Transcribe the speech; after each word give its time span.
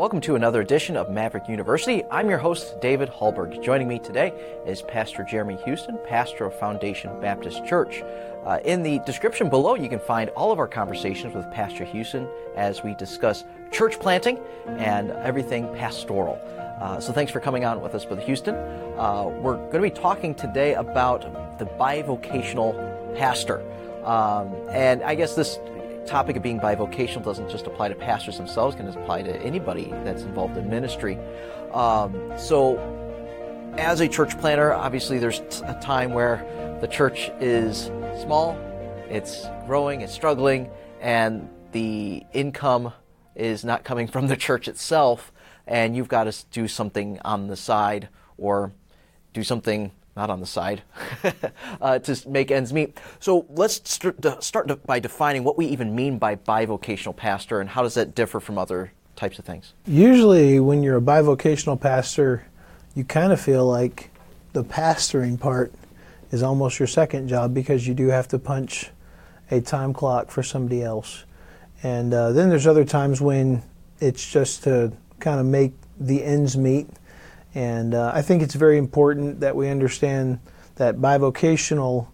Welcome 0.00 0.22
to 0.22 0.34
another 0.34 0.62
edition 0.62 0.96
of 0.96 1.10
Maverick 1.10 1.46
University. 1.46 2.04
I'm 2.10 2.30
your 2.30 2.38
host, 2.38 2.80
David 2.80 3.10
Hallberg. 3.10 3.62
Joining 3.62 3.86
me 3.86 3.98
today 3.98 4.32
is 4.66 4.80
Pastor 4.80 5.24
Jeremy 5.24 5.58
Houston, 5.66 5.98
pastor 6.06 6.46
of 6.46 6.58
Foundation 6.58 7.20
Baptist 7.20 7.66
Church. 7.66 8.02
Uh, 8.46 8.60
in 8.64 8.82
the 8.82 9.00
description 9.00 9.50
below, 9.50 9.74
you 9.74 9.90
can 9.90 9.98
find 9.98 10.30
all 10.30 10.52
of 10.52 10.58
our 10.58 10.66
conversations 10.66 11.34
with 11.34 11.44
Pastor 11.50 11.84
Houston 11.84 12.26
as 12.56 12.82
we 12.82 12.94
discuss 12.94 13.44
church 13.72 14.00
planting 14.00 14.38
and 14.66 15.10
everything 15.10 15.66
pastoral. 15.74 16.40
Uh, 16.80 16.98
so 16.98 17.12
thanks 17.12 17.30
for 17.30 17.40
coming 17.40 17.66
on 17.66 17.82
with 17.82 17.94
us, 17.94 18.06
Brother 18.06 18.22
Houston. 18.22 18.54
Uh, 18.54 19.26
we're 19.42 19.56
going 19.56 19.72
to 19.72 19.80
be 19.82 19.90
talking 19.90 20.34
today 20.34 20.72
about 20.76 21.58
the 21.58 21.66
bivocational 21.66 22.74
pastor. 23.18 23.60
Um, 24.02 24.54
and 24.70 25.02
I 25.02 25.14
guess 25.14 25.34
this 25.34 25.58
topic 26.06 26.36
of 26.36 26.42
being 26.42 26.60
bivocational 26.60 27.24
doesn't 27.24 27.50
just 27.50 27.66
apply 27.66 27.88
to 27.88 27.94
pastors 27.94 28.36
themselves, 28.36 28.76
can 28.76 28.88
apply 28.88 29.22
to 29.22 29.36
anybody 29.42 29.90
that's 30.04 30.22
involved 30.22 30.56
in 30.56 30.68
ministry. 30.68 31.18
Um, 31.72 32.32
so, 32.36 32.78
as 33.78 34.00
a 34.00 34.08
church 34.08 34.38
planter, 34.38 34.72
obviously 34.72 35.18
there's 35.18 35.40
a 35.64 35.78
time 35.80 36.12
where 36.12 36.44
the 36.80 36.88
church 36.88 37.30
is 37.40 37.90
small, 38.22 38.58
it's 39.08 39.46
growing, 39.66 40.00
it's 40.00 40.12
struggling, 40.12 40.70
and 41.00 41.48
the 41.72 42.24
income 42.32 42.92
is 43.36 43.64
not 43.64 43.84
coming 43.84 44.06
from 44.06 44.26
the 44.26 44.36
church 44.36 44.68
itself, 44.68 45.32
and 45.66 45.96
you've 45.96 46.08
got 46.08 46.24
to 46.24 46.44
do 46.50 46.66
something 46.66 47.18
on 47.24 47.46
the 47.46 47.56
side 47.56 48.08
or 48.36 48.72
do 49.32 49.44
something 49.44 49.92
not 50.16 50.30
on 50.30 50.40
the 50.40 50.46
side, 50.46 50.82
uh, 51.80 51.98
to 52.00 52.28
make 52.28 52.50
ends 52.50 52.72
meet. 52.72 52.98
So 53.20 53.46
let's 53.48 53.80
st- 53.88 54.42
start 54.42 54.86
by 54.86 54.98
defining 54.98 55.44
what 55.44 55.56
we 55.56 55.66
even 55.66 55.94
mean 55.94 56.18
by 56.18 56.36
bivocational 56.36 57.16
pastor 57.16 57.60
and 57.60 57.70
how 57.70 57.82
does 57.82 57.94
that 57.94 58.14
differ 58.14 58.40
from 58.40 58.58
other 58.58 58.92
types 59.16 59.38
of 59.38 59.44
things? 59.44 59.74
Usually, 59.86 60.60
when 60.60 60.82
you're 60.82 60.96
a 60.96 61.02
bivocational 61.02 61.80
pastor, 61.80 62.46
you 62.94 63.04
kind 63.04 63.32
of 63.32 63.40
feel 63.40 63.66
like 63.66 64.10
the 64.52 64.64
pastoring 64.64 65.38
part 65.38 65.72
is 66.30 66.42
almost 66.42 66.78
your 66.78 66.88
second 66.88 67.28
job 67.28 67.54
because 67.54 67.86
you 67.86 67.94
do 67.94 68.08
have 68.08 68.26
to 68.28 68.38
punch 68.38 68.90
a 69.50 69.60
time 69.60 69.92
clock 69.92 70.30
for 70.30 70.42
somebody 70.42 70.82
else. 70.82 71.24
And 71.82 72.12
uh, 72.12 72.32
then 72.32 72.50
there's 72.50 72.66
other 72.66 72.84
times 72.84 73.20
when 73.20 73.62
it's 74.00 74.30
just 74.30 74.64
to 74.64 74.92
kind 75.18 75.40
of 75.40 75.46
make 75.46 75.72
the 75.98 76.24
ends 76.24 76.56
meet 76.56 76.88
and 77.54 77.94
uh, 77.94 78.12
I 78.14 78.22
think 78.22 78.42
it's 78.42 78.54
very 78.54 78.78
important 78.78 79.40
that 79.40 79.56
we 79.56 79.68
understand 79.68 80.38
that 80.76 80.96
bivocational 80.96 82.08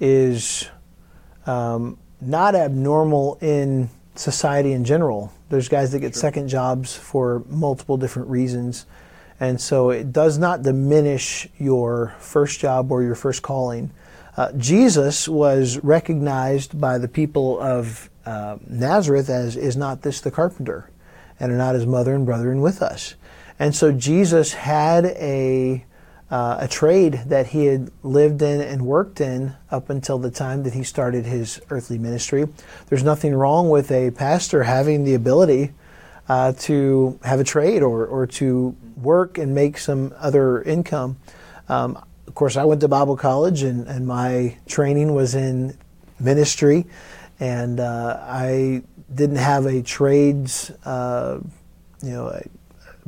is 0.00 0.68
um, 1.46 1.98
not 2.20 2.54
abnormal 2.54 3.38
in 3.40 3.90
society 4.14 4.72
in 4.72 4.84
general. 4.84 5.32
There's 5.50 5.68
guys 5.68 5.92
that 5.92 6.00
get 6.00 6.14
sure. 6.14 6.20
second 6.20 6.48
jobs 6.48 6.96
for 6.96 7.44
multiple 7.48 7.96
different 7.96 8.28
reasons. 8.28 8.86
And 9.40 9.60
so 9.60 9.90
it 9.90 10.12
does 10.12 10.36
not 10.38 10.62
diminish 10.62 11.48
your 11.58 12.14
first 12.18 12.58
job 12.60 12.90
or 12.90 13.02
your 13.02 13.14
first 13.14 13.42
calling. 13.42 13.92
Uh, 14.36 14.52
Jesus 14.52 15.28
was 15.28 15.78
recognized 15.78 16.80
by 16.80 16.98
the 16.98 17.08
people 17.08 17.60
of 17.60 18.10
uh, 18.26 18.58
Nazareth 18.66 19.28
as, 19.28 19.56
is 19.56 19.76
not 19.76 20.02
this 20.02 20.20
the 20.20 20.30
carpenter? 20.30 20.90
And 21.40 21.52
are 21.52 21.56
not 21.56 21.76
his 21.76 21.86
mother 21.86 22.14
and 22.14 22.26
brethren 22.26 22.60
with 22.60 22.82
us? 22.82 23.14
And 23.58 23.74
so 23.74 23.92
Jesus 23.92 24.52
had 24.52 25.06
a, 25.06 25.84
uh, 26.30 26.58
a 26.60 26.68
trade 26.68 27.22
that 27.26 27.48
he 27.48 27.66
had 27.66 27.90
lived 28.02 28.42
in 28.42 28.60
and 28.60 28.86
worked 28.86 29.20
in 29.20 29.54
up 29.70 29.90
until 29.90 30.18
the 30.18 30.30
time 30.30 30.62
that 30.62 30.74
he 30.74 30.84
started 30.84 31.26
his 31.26 31.60
earthly 31.70 31.98
ministry. 31.98 32.46
There's 32.88 33.02
nothing 33.04 33.34
wrong 33.34 33.68
with 33.68 33.90
a 33.90 34.10
pastor 34.12 34.62
having 34.62 35.04
the 35.04 35.14
ability 35.14 35.72
uh, 36.28 36.52
to 36.52 37.18
have 37.24 37.40
a 37.40 37.44
trade 37.44 37.82
or, 37.82 38.06
or 38.06 38.26
to 38.26 38.76
work 38.96 39.38
and 39.38 39.54
make 39.54 39.78
some 39.78 40.14
other 40.18 40.62
income. 40.62 41.16
Um, 41.68 42.02
of 42.26 42.34
course, 42.34 42.56
I 42.56 42.64
went 42.64 42.80
to 42.82 42.88
Bible 42.88 43.16
college 43.16 43.62
and, 43.62 43.86
and 43.88 44.06
my 44.06 44.56
training 44.66 45.14
was 45.14 45.34
in 45.34 45.76
ministry, 46.20 46.86
and 47.40 47.80
uh, 47.80 48.18
I 48.22 48.82
didn't 49.14 49.36
have 49.36 49.66
a 49.66 49.82
trades, 49.82 50.70
uh, 50.84 51.40
you 52.02 52.10
know, 52.10 52.40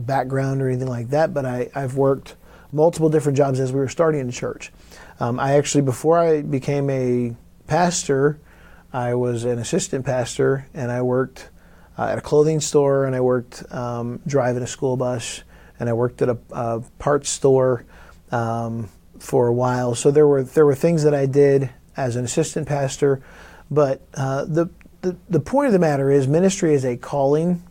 background 0.06 0.62
or 0.62 0.68
anything 0.68 0.88
like 0.88 1.10
that, 1.10 1.32
but 1.34 1.44
I, 1.44 1.70
I've 1.74 1.96
worked 1.96 2.36
multiple 2.72 3.08
different 3.08 3.36
jobs 3.36 3.60
as 3.60 3.72
we 3.72 3.80
were 3.80 3.88
starting 3.88 4.20
in 4.20 4.30
church. 4.30 4.72
Um, 5.18 5.38
I 5.40 5.54
actually, 5.54 5.82
before 5.82 6.18
I 6.18 6.42
became 6.42 6.88
a 6.90 7.34
pastor, 7.66 8.40
I 8.92 9.14
was 9.14 9.44
an 9.44 9.58
assistant 9.58 10.04
pastor 10.04 10.66
and 10.74 10.90
I 10.90 11.02
worked 11.02 11.50
uh, 11.98 12.06
at 12.06 12.18
a 12.18 12.20
clothing 12.20 12.60
store 12.60 13.04
and 13.04 13.14
I 13.14 13.20
worked 13.20 13.62
um, 13.72 14.20
driving 14.26 14.62
a 14.62 14.66
school 14.66 14.96
bus 14.96 15.42
and 15.78 15.88
I 15.88 15.92
worked 15.92 16.22
at 16.22 16.28
a, 16.28 16.38
a 16.50 16.80
parts 16.98 17.30
store 17.30 17.84
um, 18.32 18.88
for 19.18 19.48
a 19.48 19.52
while. 19.52 19.94
So 19.94 20.10
there 20.10 20.26
were 20.26 20.42
there 20.42 20.66
were 20.66 20.74
things 20.74 21.02
that 21.02 21.14
I 21.14 21.26
did 21.26 21.70
as 21.96 22.16
an 22.16 22.24
assistant 22.24 22.66
pastor, 22.66 23.22
but 23.70 24.02
uh, 24.14 24.44
the, 24.44 24.70
the 25.02 25.16
the 25.28 25.40
point 25.40 25.66
of 25.66 25.72
the 25.72 25.78
matter 25.78 26.10
is 26.10 26.26
ministry 26.26 26.74
is 26.74 26.84
a 26.84 26.96
calling 26.96 27.62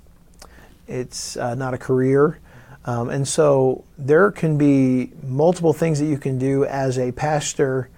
it's 0.90 1.38
uh, 1.38 1.56
not 1.56 1.74
a 1.74 1.78
career. 1.78 2.40
Um, 2.86 3.10
and 3.10 3.28
so 3.28 3.86
there 3.98 4.32
can 4.32 4.58
be 4.58 5.12
multiple 5.24 5.74
things 5.74 6.00
that 6.00 6.06
you 6.06 6.18
can 6.18 6.40
do 6.40 6.66
as 6.66 6.98
a 6.98 7.12
pastor, 7.12 7.90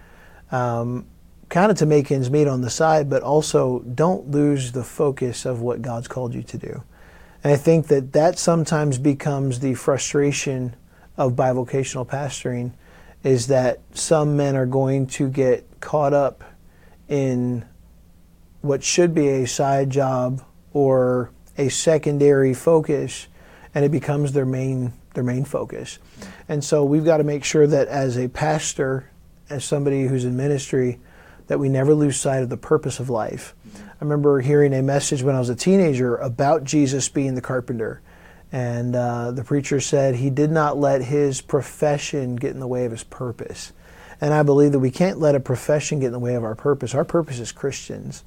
um, 0.52 1.06
kind 1.50 1.72
of 1.72 1.78
to 1.78 1.85
make 1.85 2.12
ends 2.12 2.29
meet 2.29 2.47
on 2.47 2.62
the 2.62 2.69
side, 2.69 3.09
but 3.09 3.24
also 3.24 3.79
don't 3.79 4.29
lose 4.29 4.72
the 4.72 4.84
focus 4.84 5.46
of 5.46 5.62
what 5.62 5.81
God's 5.81 6.07
called 6.07 6.34
you 6.34 6.44
to 6.44 6.57
do. 6.57 6.84
And 7.44 7.53
I 7.53 7.56
think 7.56 7.88
that 7.88 8.13
that 8.13 8.38
sometimes 8.38 8.97
becomes 8.97 9.59
the 9.59 9.73
frustration 9.75 10.75
of 11.18 11.34
bivocational 11.34 12.08
pastoring 12.08 12.72
is 13.23 13.47
that 13.47 13.79
some 13.94 14.35
men 14.35 14.56
are 14.56 14.66
going 14.66 15.06
to 15.06 15.29
get 15.29 15.68
caught 15.79 16.13
up 16.13 16.44
in 17.08 17.66
what 18.62 18.84
should 18.84 19.13
be 19.13 19.28
a 19.28 19.47
side 19.47 19.90
job 19.90 20.44
or 20.73 21.31
a 21.62 21.70
secondary 21.70 22.54
focus 22.54 23.28
and 23.74 23.86
it 23.86 23.92
becomes 23.92 24.34
their 24.34 24.46
main 24.46 24.94
their 25.14 25.24
main 25.24 25.44
focus. 25.44 26.00
And 26.48 26.64
so 26.64 26.86
we've 26.86 27.04
got 27.04 27.18
to 27.18 27.24
make 27.26 27.44
sure 27.44 27.68
that 27.68 27.90
as 27.90 28.18
a 28.18 28.30
pastor, 28.30 29.10
as 29.50 29.66
somebody 29.66 30.08
who's 30.08 30.24
in 30.24 30.38
ministry, 30.38 31.00
that 31.48 31.60
we 31.60 31.68
never 31.68 31.94
lose 31.94 32.18
sight 32.18 32.44
of 32.44 32.50
the 32.50 32.56
purpose 32.56 33.02
of 33.02 33.10
life. 33.10 33.54
I 33.76 33.80
remember 34.00 34.40
hearing 34.40 34.74
a 34.74 34.82
message 34.82 35.22
when 35.22 35.36
I 35.36 35.40
was 35.40 35.50
a 35.50 35.56
teenager 35.56 36.16
about 36.16 36.64
Jesus 36.64 37.10
being 37.10 37.36
the 37.36 37.42
carpenter. 37.42 38.02
And 38.54 38.96
uh, 38.96 39.32
the 39.32 39.44
preacher 39.44 39.82
said 39.82 40.16
he 40.16 40.30
did 40.30 40.50
not 40.50 40.78
let 40.78 41.02
his 41.02 41.42
profession 41.42 42.38
get 42.38 42.52
in 42.52 42.62
the 42.62 42.68
way 42.68 42.86
of 42.86 42.92
his 42.92 43.04
purpose. 43.04 43.74
And 44.22 44.34
I 44.34 44.44
believe 44.44 44.72
that 44.72 44.80
we 44.80 44.92
can't 44.92 45.20
let 45.20 45.36
a 45.36 45.42
profession 45.42 46.00
get 46.00 46.08
in 46.08 46.12
the 46.14 46.20
way 46.20 46.36
of 46.36 46.44
our 46.46 46.56
purpose. 46.56 46.96
Our 46.96 47.04
purpose 47.04 47.40
as 47.40 47.52
Christians 47.52 48.24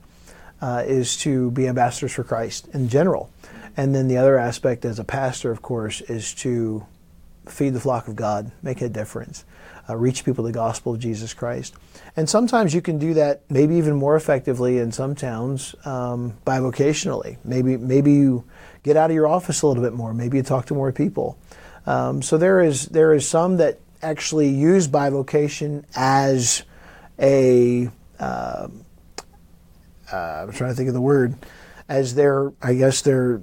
uh, 0.64 0.82
is 0.86 1.18
to 1.18 1.50
be 1.50 1.68
ambassadors 1.68 2.14
for 2.14 2.24
Christ 2.24 2.68
in 2.72 2.88
general. 2.88 3.30
And 3.76 3.94
then 3.94 4.08
the 4.08 4.16
other 4.16 4.38
aspect 4.38 4.86
as 4.86 4.98
a 4.98 5.04
pastor, 5.04 5.50
of 5.50 5.60
course, 5.60 6.00
is 6.00 6.32
to 6.36 6.86
feed 7.44 7.74
the 7.74 7.80
flock 7.80 8.08
of 8.08 8.16
God, 8.16 8.50
make 8.62 8.80
a 8.80 8.88
difference, 8.88 9.44
uh, 9.90 9.94
reach 9.94 10.24
people 10.24 10.42
the 10.42 10.52
gospel 10.52 10.94
of 10.94 11.00
Jesus 11.00 11.34
Christ. 11.34 11.74
And 12.16 12.30
sometimes 12.30 12.72
you 12.72 12.80
can 12.80 12.98
do 12.98 13.12
that 13.12 13.42
maybe 13.50 13.74
even 13.74 13.94
more 13.94 14.16
effectively 14.16 14.78
in 14.78 14.90
some 14.90 15.14
towns 15.14 15.74
um, 15.84 16.32
bivocationally. 16.46 17.36
Maybe, 17.44 17.76
maybe 17.76 18.12
you 18.12 18.44
get 18.84 18.96
out 18.96 19.10
of 19.10 19.14
your 19.14 19.26
office 19.26 19.60
a 19.60 19.66
little 19.66 19.82
bit 19.82 19.92
more. 19.92 20.14
Maybe 20.14 20.38
you 20.38 20.42
talk 20.42 20.64
to 20.66 20.74
more 20.74 20.92
people. 20.92 21.36
Um, 21.84 22.22
so 22.22 22.38
there 22.38 22.62
is, 22.62 22.86
there 22.86 23.12
is 23.12 23.28
some 23.28 23.58
that 23.58 23.80
actually 24.00 24.48
use 24.48 24.88
bivocation 24.88 25.84
as 25.94 26.62
a 27.20 27.90
uh, 28.18 28.68
uh, 30.14 30.44
I'm 30.44 30.52
trying 30.52 30.70
to 30.70 30.76
think 30.76 30.88
of 30.88 30.94
the 30.94 31.00
word, 31.00 31.34
as 31.88 32.14
their, 32.14 32.52
I 32.62 32.74
guess 32.74 33.02
their, 33.02 33.42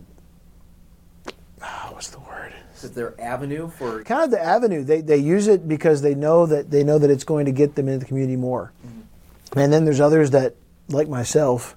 oh, 1.61 1.89
what's 1.91 2.09
the 2.09 2.19
word? 2.19 2.53
Is 2.75 2.85
it 2.85 2.95
their 2.95 3.19
avenue 3.21 3.69
for 3.69 4.03
kind 4.03 4.23
of 4.23 4.31
the 4.31 4.41
avenue? 4.41 4.83
They 4.83 5.01
they 5.01 5.18
use 5.18 5.47
it 5.47 5.68
because 5.68 6.01
they 6.01 6.15
know 6.15 6.45
that 6.47 6.71
they 6.71 6.83
know 6.83 6.97
that 6.97 7.09
it's 7.09 7.23
going 7.23 7.45
to 7.45 7.51
get 7.51 7.75
them 7.75 7.88
into 7.88 8.00
the 8.00 8.06
community 8.06 8.38
more. 8.38 8.71
Mm-hmm. 8.85 9.59
And 9.59 9.73
then 9.73 9.85
there's 9.85 10.00
others 10.00 10.31
that, 10.31 10.56
like 10.89 11.07
myself, 11.07 11.75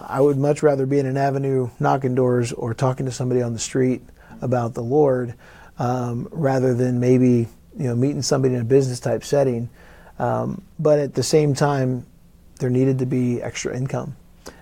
I 0.00 0.20
would 0.20 0.36
much 0.36 0.62
rather 0.62 0.86
be 0.86 0.98
in 0.98 1.06
an 1.06 1.16
avenue 1.16 1.70
knocking 1.80 2.14
doors 2.14 2.52
or 2.52 2.74
talking 2.74 3.06
to 3.06 3.12
somebody 3.12 3.42
on 3.42 3.52
the 3.52 3.58
street 3.58 4.02
about 4.40 4.74
the 4.74 4.82
Lord, 4.82 5.34
um, 5.78 6.28
rather 6.30 6.74
than 6.74 7.00
maybe 7.00 7.48
you 7.76 7.88
know 7.88 7.96
meeting 7.96 8.22
somebody 8.22 8.54
in 8.54 8.60
a 8.60 8.64
business 8.64 9.00
type 9.00 9.24
setting. 9.24 9.70
Um, 10.18 10.62
but 10.78 10.98
at 11.00 11.14
the 11.14 11.22
same 11.22 11.54
time, 11.54 12.06
there 12.62 12.70
needed 12.70 12.98
to 13.00 13.06
be 13.06 13.42
extra 13.42 13.76
income. 13.76 14.16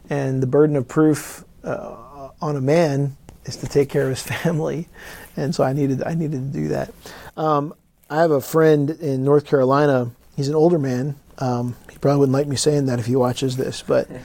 And 0.09 0.43
the 0.43 0.49
burden 0.49 0.75
of 0.75 0.89
proof 0.89 1.45
uh, 1.63 2.31
on 2.43 2.57
a 2.57 2.61
man 2.61 3.17
is 3.45 3.57
to 3.59 3.69
take 3.69 3.89
care 3.89 4.03
of 4.03 4.09
his 4.09 4.23
family. 4.43 4.89
And 5.37 5.55
so 5.55 5.63
I 5.63 5.73
needed, 5.73 6.03
I 6.03 6.15
needed 6.15 6.53
to 6.53 6.59
do 6.59 6.69
that. 6.69 6.93
Um, 7.37 7.73
I 8.11 8.17
have 8.23 8.33
a 8.33 8.41
friend 8.41 8.91
in 8.91 9.23
North 9.23 9.47
Carolina. 9.47 10.11
He's 10.35 10.49
an 10.49 10.57
older 10.57 10.79
man. 10.79 11.15
Um, 11.39 11.77
he 11.89 11.99
probably 11.99 12.19
wouldn't 12.19 12.35
like 12.35 12.49
me 12.49 12.57
saying 12.57 12.87
that 12.87 12.99
if 12.99 13.07
he 13.07 13.15
watches 13.15 13.57
this, 13.57 13.83
but 13.87 14.09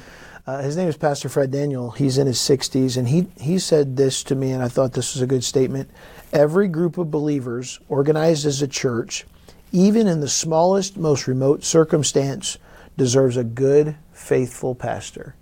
Uh, 0.48 0.62
his 0.62 0.78
name 0.78 0.88
is 0.88 0.96
Pastor 0.96 1.28
Fred 1.28 1.50
Daniel. 1.50 1.90
He's 1.90 2.20
in 2.20 2.28
his 2.28 2.38
60s, 2.38 2.98
and 2.98 3.08
he, 3.08 3.26
he 3.40 3.58
said 3.58 3.98
this 3.98 4.24
to 4.26 4.36
me, 4.36 4.52
and 4.52 4.62
I 4.62 4.68
thought 4.68 4.94
this 4.94 5.16
was 5.16 5.24
a 5.24 5.28
good 5.28 5.44
statement. 5.44 5.90
Every 6.32 6.68
group 6.68 7.00
of 7.00 7.10
believers 7.10 7.80
organized 7.90 8.46
as 8.46 8.62
a 8.62 8.68
church, 8.68 9.26
even 9.72 10.06
in 10.06 10.20
the 10.20 10.28
smallest, 10.28 10.98
most 10.98 11.26
remote 11.26 11.64
circumstance, 11.64 12.60
deserves 12.98 13.38
a 13.38 13.44
good, 13.44 13.96
faithful 14.12 14.76
pastor. 14.76 15.36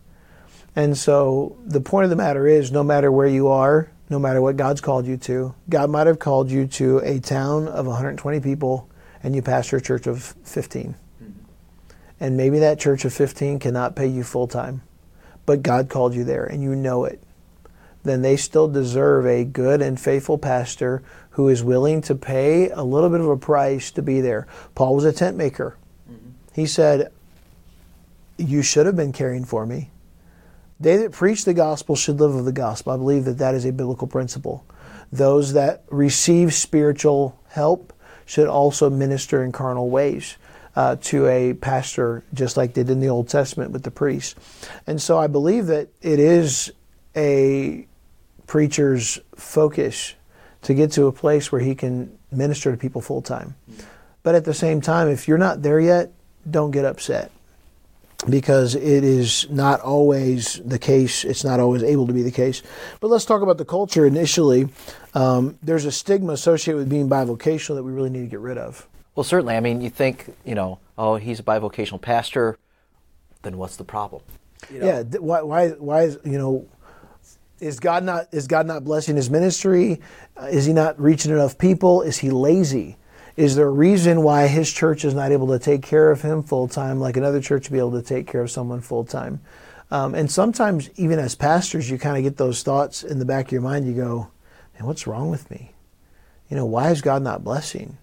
And 0.75 0.97
so 0.97 1.57
the 1.65 1.81
point 1.81 2.05
of 2.05 2.09
the 2.09 2.15
matter 2.15 2.47
is 2.47 2.71
no 2.71 2.83
matter 2.83 3.11
where 3.11 3.27
you 3.27 3.47
are, 3.47 3.91
no 4.09 4.19
matter 4.19 4.41
what 4.41 4.57
God's 4.57 4.81
called 4.81 5.05
you 5.05 5.17
to, 5.17 5.53
God 5.69 5.89
might 5.89 6.07
have 6.07 6.19
called 6.19 6.50
you 6.50 6.67
to 6.67 7.00
a 7.00 7.19
town 7.19 7.67
of 7.67 7.85
120 7.85 8.39
people 8.39 8.89
and 9.21 9.35
you 9.35 9.41
pastor 9.41 9.77
a 9.77 9.81
church 9.81 10.07
of 10.07 10.35
15. 10.44 10.95
And 12.19 12.38
maybe 12.38 12.59
that 12.59 12.79
church 12.79 13.05
of 13.05 13.13
15 13.13 13.59
cannot 13.59 13.95
pay 13.95 14.07
you 14.07 14.23
full 14.23 14.47
time 14.47 14.81
but 15.45 15.63
God 15.63 15.89
called 15.89 16.13
you 16.13 16.23
there 16.23 16.45
and 16.45 16.61
you 16.61 16.75
know 16.75 17.05
it, 17.05 17.21
then 18.03 18.21
they 18.21 18.35
still 18.35 18.67
deserve 18.67 19.25
a 19.25 19.45
good 19.45 19.81
and 19.81 20.00
faithful 20.00 20.38
pastor 20.38 21.03
who 21.31 21.47
is 21.50 21.63
willing 21.63 22.01
to 22.01 22.15
pay 22.15 22.69
a 22.69 22.83
little 22.83 23.09
bit 23.09 23.21
of 23.21 23.29
a 23.29 23.38
price 23.38 23.91
to 23.91 24.01
be 24.01 24.21
there. 24.21 24.47
Paul 24.75 24.95
was 24.95 25.05
a 25.05 25.13
tent 25.13 25.38
maker. 25.38 25.77
Mm-hmm. 26.09 26.29
He 26.53 26.65
said, 26.65 27.11
You 28.38 28.62
should 28.62 28.85
have 28.85 28.95
been 28.95 29.13
caring 29.13 29.45
for 29.45 29.65
me. 29.65 29.91
They 30.80 30.97
that 30.97 31.12
preach 31.12 31.45
the 31.45 31.53
gospel 31.53 31.95
should 31.95 32.19
live 32.19 32.35
of 32.35 32.45
the 32.45 32.51
gospel. 32.51 32.94
I 32.94 32.97
believe 32.97 33.25
that 33.25 33.38
that 33.38 33.56
is 33.56 33.65
a 33.65 33.71
biblical 33.71 34.07
principle. 34.07 34.65
Those 35.12 35.53
that 35.53 35.83
receive 35.89 36.53
spiritual 36.53 37.39
help 37.50 37.94
should 38.25 38.47
also 38.47 38.89
minister 38.89 39.44
in 39.44 39.51
carnal 39.51 39.89
ways 39.89 40.38
uh, 40.75 40.95
to 41.01 41.27
a 41.27 41.53
pastor, 41.53 42.24
just 42.33 42.57
like 42.57 42.74
they 42.74 42.83
did 42.83 42.91
in 42.91 43.00
the 43.00 43.09
Old 43.09 43.30
Testament 43.30 43.71
with 43.71 43.83
the 43.83 43.91
priests. 43.91 44.36
And 44.88 45.01
so 45.01 45.18
I 45.18 45.27
believe 45.27 45.68
that 45.68 45.89
it 46.01 46.19
is 46.19 46.71
a 47.15 47.88
preacher's 48.47 49.19
focus 49.36 50.15
to 50.63 50.74
get 50.74 50.91
to 50.94 51.06
a 51.06 51.12
place 51.12 51.51
where 51.51 51.62
he 51.62 51.75
can 51.75 52.18
minister 52.31 52.71
to 52.71 52.77
people 52.77 53.01
full 53.01 53.21
time. 53.21 53.56
But 54.24 54.36
at 54.36 54.45
the 54.45 54.53
same 54.53 54.81
time, 54.81 55.09
if 55.09 55.27
you're 55.27 55.38
not 55.38 55.62
there 55.62 55.79
yet, 55.79 56.12
don't 56.50 56.71
get 56.71 56.86
upset 56.86 57.31
because 58.30 58.75
it 58.75 59.04
is 59.04 59.50
not 59.50 59.81
always 59.81 60.62
the 60.66 60.80
case. 60.80 61.24
It's 61.24 61.44
not 61.44 61.60
always 61.60 61.84
able 61.84 62.08
to 62.08 62.14
be 62.14 62.22
the 62.22 62.31
case. 62.31 62.62
But 63.00 63.10
let's 63.10 63.25
talk 63.25 63.42
about 63.42 63.58
the 63.58 63.66
culture 63.66 64.06
initially. 64.06 64.70
Um, 65.14 65.58
there's 65.62 65.86
a 65.86 65.92
stigma 65.92 66.34
associated 66.34 66.78
with 66.78 66.90
being 66.90 67.10
bivocational 67.10 67.75
that 67.75 67.84
we 67.84 67.92
really 67.92 68.10
need 68.10 68.22
to 68.22 68.28
get 68.28 68.40
rid 68.40 68.58
of. 68.58 68.88
Well, 69.16 69.24
certainly. 69.24 69.56
I 69.56 69.60
mean, 69.60 69.81
you 69.81 69.90
think, 69.90 70.34
you 70.44 70.56
know, 70.56 70.80
oh, 70.98 71.16
he's 71.16 71.40
a 71.40 71.44
bivocational 71.44 72.02
pastor, 72.02 72.58
then 73.44 73.58
what's 73.58 73.75
the 73.75 73.84
problem? 73.84 74.24
You 74.72 74.80
know? 74.80 74.86
Yeah. 74.86 75.04
Why, 75.20 75.42
why, 75.42 75.70
why 75.70 76.02
is, 76.04 76.18
you 76.24 76.38
know, 76.38 76.66
is 77.60 77.80
God 77.80 78.04
not 78.04 78.28
is 78.34 78.48
God 78.48 78.68
not 78.68 78.84
blessing 78.84 79.16
his 79.16 79.30
ministry? 79.30 80.02
Uh, 80.36 80.46
is 80.46 80.66
he 80.66 80.74
not 80.74 81.00
reaching 81.00 81.31
enough 81.31 81.58
people? 81.58 82.02
Is 82.02 82.18
he 82.18 82.30
lazy? 82.30 82.98
Is 83.35 83.56
there 83.56 83.68
a 83.68 83.71
reason 83.71 84.21
why 84.21 84.47
his 84.47 84.71
church 84.71 85.03
is 85.03 85.13
not 85.13 85.31
able 85.31 85.47
to 85.47 85.59
take 85.59 85.81
care 85.81 86.12
of 86.12 86.21
him 86.21 86.44
full 86.44 86.68
time, 86.68 87.00
like 87.00 87.18
another 87.18 87.41
church 87.41 87.71
be 87.71 87.80
able 87.80 87.94
to 87.94 88.01
take 88.01 88.27
care 88.27 88.41
of 88.41 88.51
someone 88.51 88.81
full 88.81 89.06
time? 89.06 89.41
Um, 89.89 90.15
and 90.15 90.31
sometimes, 90.31 90.89
even 90.95 91.19
as 91.19 91.35
pastors, 91.35 91.89
you 91.89 91.97
kind 91.97 92.18
of 92.18 92.24
get 92.24 92.38
those 92.38 92.63
thoughts 92.63 93.03
in 93.03 93.19
the 93.19 93.25
back 93.25 93.47
of 93.47 93.51
your 93.51 93.62
mind. 93.62 93.88
You 93.88 93.94
go, 93.94 94.27
"Man, 94.75 94.88
what's 94.88 95.07
wrong 95.07 95.30
with 95.30 95.50
me? 95.50 95.71
You 96.50 96.57
know, 96.57 96.65
why 96.65 96.91
is 96.91 97.01
God 97.01 97.21
not 97.21 97.44
blessing?" 97.44 97.97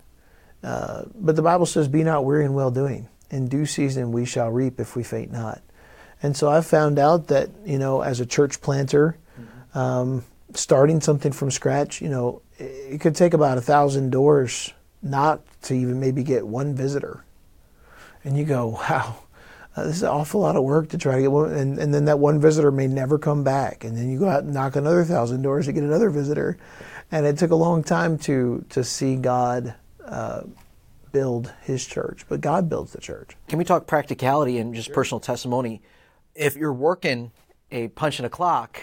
Uh, 0.62 1.04
but 1.14 1.36
the 1.36 1.42
Bible 1.42 1.66
says, 1.66 1.88
Be 1.88 2.02
not 2.02 2.24
weary 2.24 2.44
in 2.44 2.54
well 2.54 2.70
doing. 2.70 3.08
In 3.30 3.48
due 3.48 3.66
season 3.66 4.12
we 4.12 4.24
shall 4.24 4.50
reap 4.50 4.80
if 4.80 4.96
we 4.96 5.02
faint 5.02 5.32
not. 5.32 5.62
And 6.22 6.36
so 6.36 6.50
I 6.50 6.60
found 6.60 6.98
out 6.98 7.28
that, 7.28 7.48
you 7.64 7.78
know, 7.78 8.02
as 8.02 8.20
a 8.20 8.26
church 8.26 8.60
planter, 8.60 9.16
mm-hmm. 9.40 9.78
um, 9.78 10.24
starting 10.54 11.00
something 11.00 11.32
from 11.32 11.50
scratch, 11.50 12.02
you 12.02 12.08
know, 12.08 12.42
it 12.58 13.00
could 13.00 13.16
take 13.16 13.32
about 13.32 13.56
a 13.56 13.62
thousand 13.62 14.10
doors 14.10 14.72
not 15.02 15.40
to 15.62 15.74
even 15.74 16.00
maybe 16.00 16.22
get 16.22 16.46
one 16.46 16.74
visitor. 16.74 17.24
And 18.24 18.36
you 18.36 18.44
go, 18.44 18.66
wow, 18.68 19.16
uh, 19.76 19.84
this 19.84 19.96
is 19.96 20.02
an 20.02 20.08
awful 20.08 20.40
lot 20.40 20.56
of 20.56 20.64
work 20.64 20.90
to 20.90 20.98
try 20.98 21.16
to 21.16 21.22
get 21.22 21.32
one. 21.32 21.52
And, 21.52 21.78
and 21.78 21.94
then 21.94 22.04
that 22.06 22.18
one 22.18 22.40
visitor 22.40 22.70
may 22.70 22.86
never 22.86 23.18
come 23.18 23.44
back. 23.44 23.84
And 23.84 23.96
then 23.96 24.10
you 24.10 24.18
go 24.18 24.28
out 24.28 24.44
and 24.44 24.52
knock 24.52 24.76
another 24.76 25.04
thousand 25.04 25.42
doors 25.42 25.66
to 25.66 25.72
get 25.72 25.82
another 25.82 26.10
visitor. 26.10 26.58
And 27.10 27.26
it 27.26 27.38
took 27.38 27.50
a 27.50 27.56
long 27.56 27.82
time 27.82 28.18
to, 28.18 28.64
to 28.70 28.84
see 28.84 29.16
God 29.16 29.74
uh, 30.04 30.42
build 31.12 31.52
his 31.62 31.86
church, 31.86 32.24
but 32.28 32.40
God 32.40 32.68
builds 32.68 32.92
the 32.92 33.00
church. 33.00 33.36
Can 33.48 33.58
we 33.58 33.64
talk 33.64 33.86
practicality 33.86 34.58
and 34.58 34.74
just 34.74 34.86
sure. 34.86 34.94
personal 34.94 35.20
testimony? 35.20 35.82
If 36.34 36.56
you're 36.56 36.72
working 36.72 37.32
a 37.70 37.88
punch 37.88 38.18
in 38.18 38.24
a 38.24 38.30
clock, 38.30 38.80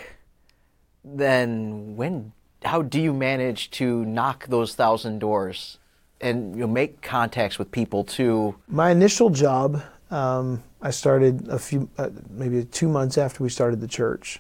then 1.04 1.96
when 1.96 2.34
how 2.64 2.82
do 2.82 3.00
you 3.00 3.14
manage 3.14 3.70
to 3.72 4.04
knock 4.06 4.48
those 4.48 4.74
thousand 4.76 5.20
doors 5.20 5.78
and 6.22 6.56
you 6.56 6.62
know, 6.62 6.68
make 6.68 7.02
contacts 7.02 7.60
with 7.60 7.72
people 7.72 8.04
to 8.04 8.56
my 8.68 8.92
initial 8.92 9.30
job 9.30 9.82
um, 10.10 10.64
i 10.82 10.90
started 10.90 11.48
a 11.48 11.60
few 11.60 11.90
uh, 11.98 12.10
maybe 12.30 12.64
two 12.66 12.88
months 12.88 13.18
after 13.18 13.44
we 13.44 13.50
started 13.50 13.82
the 13.82 13.88
church. 13.88 14.40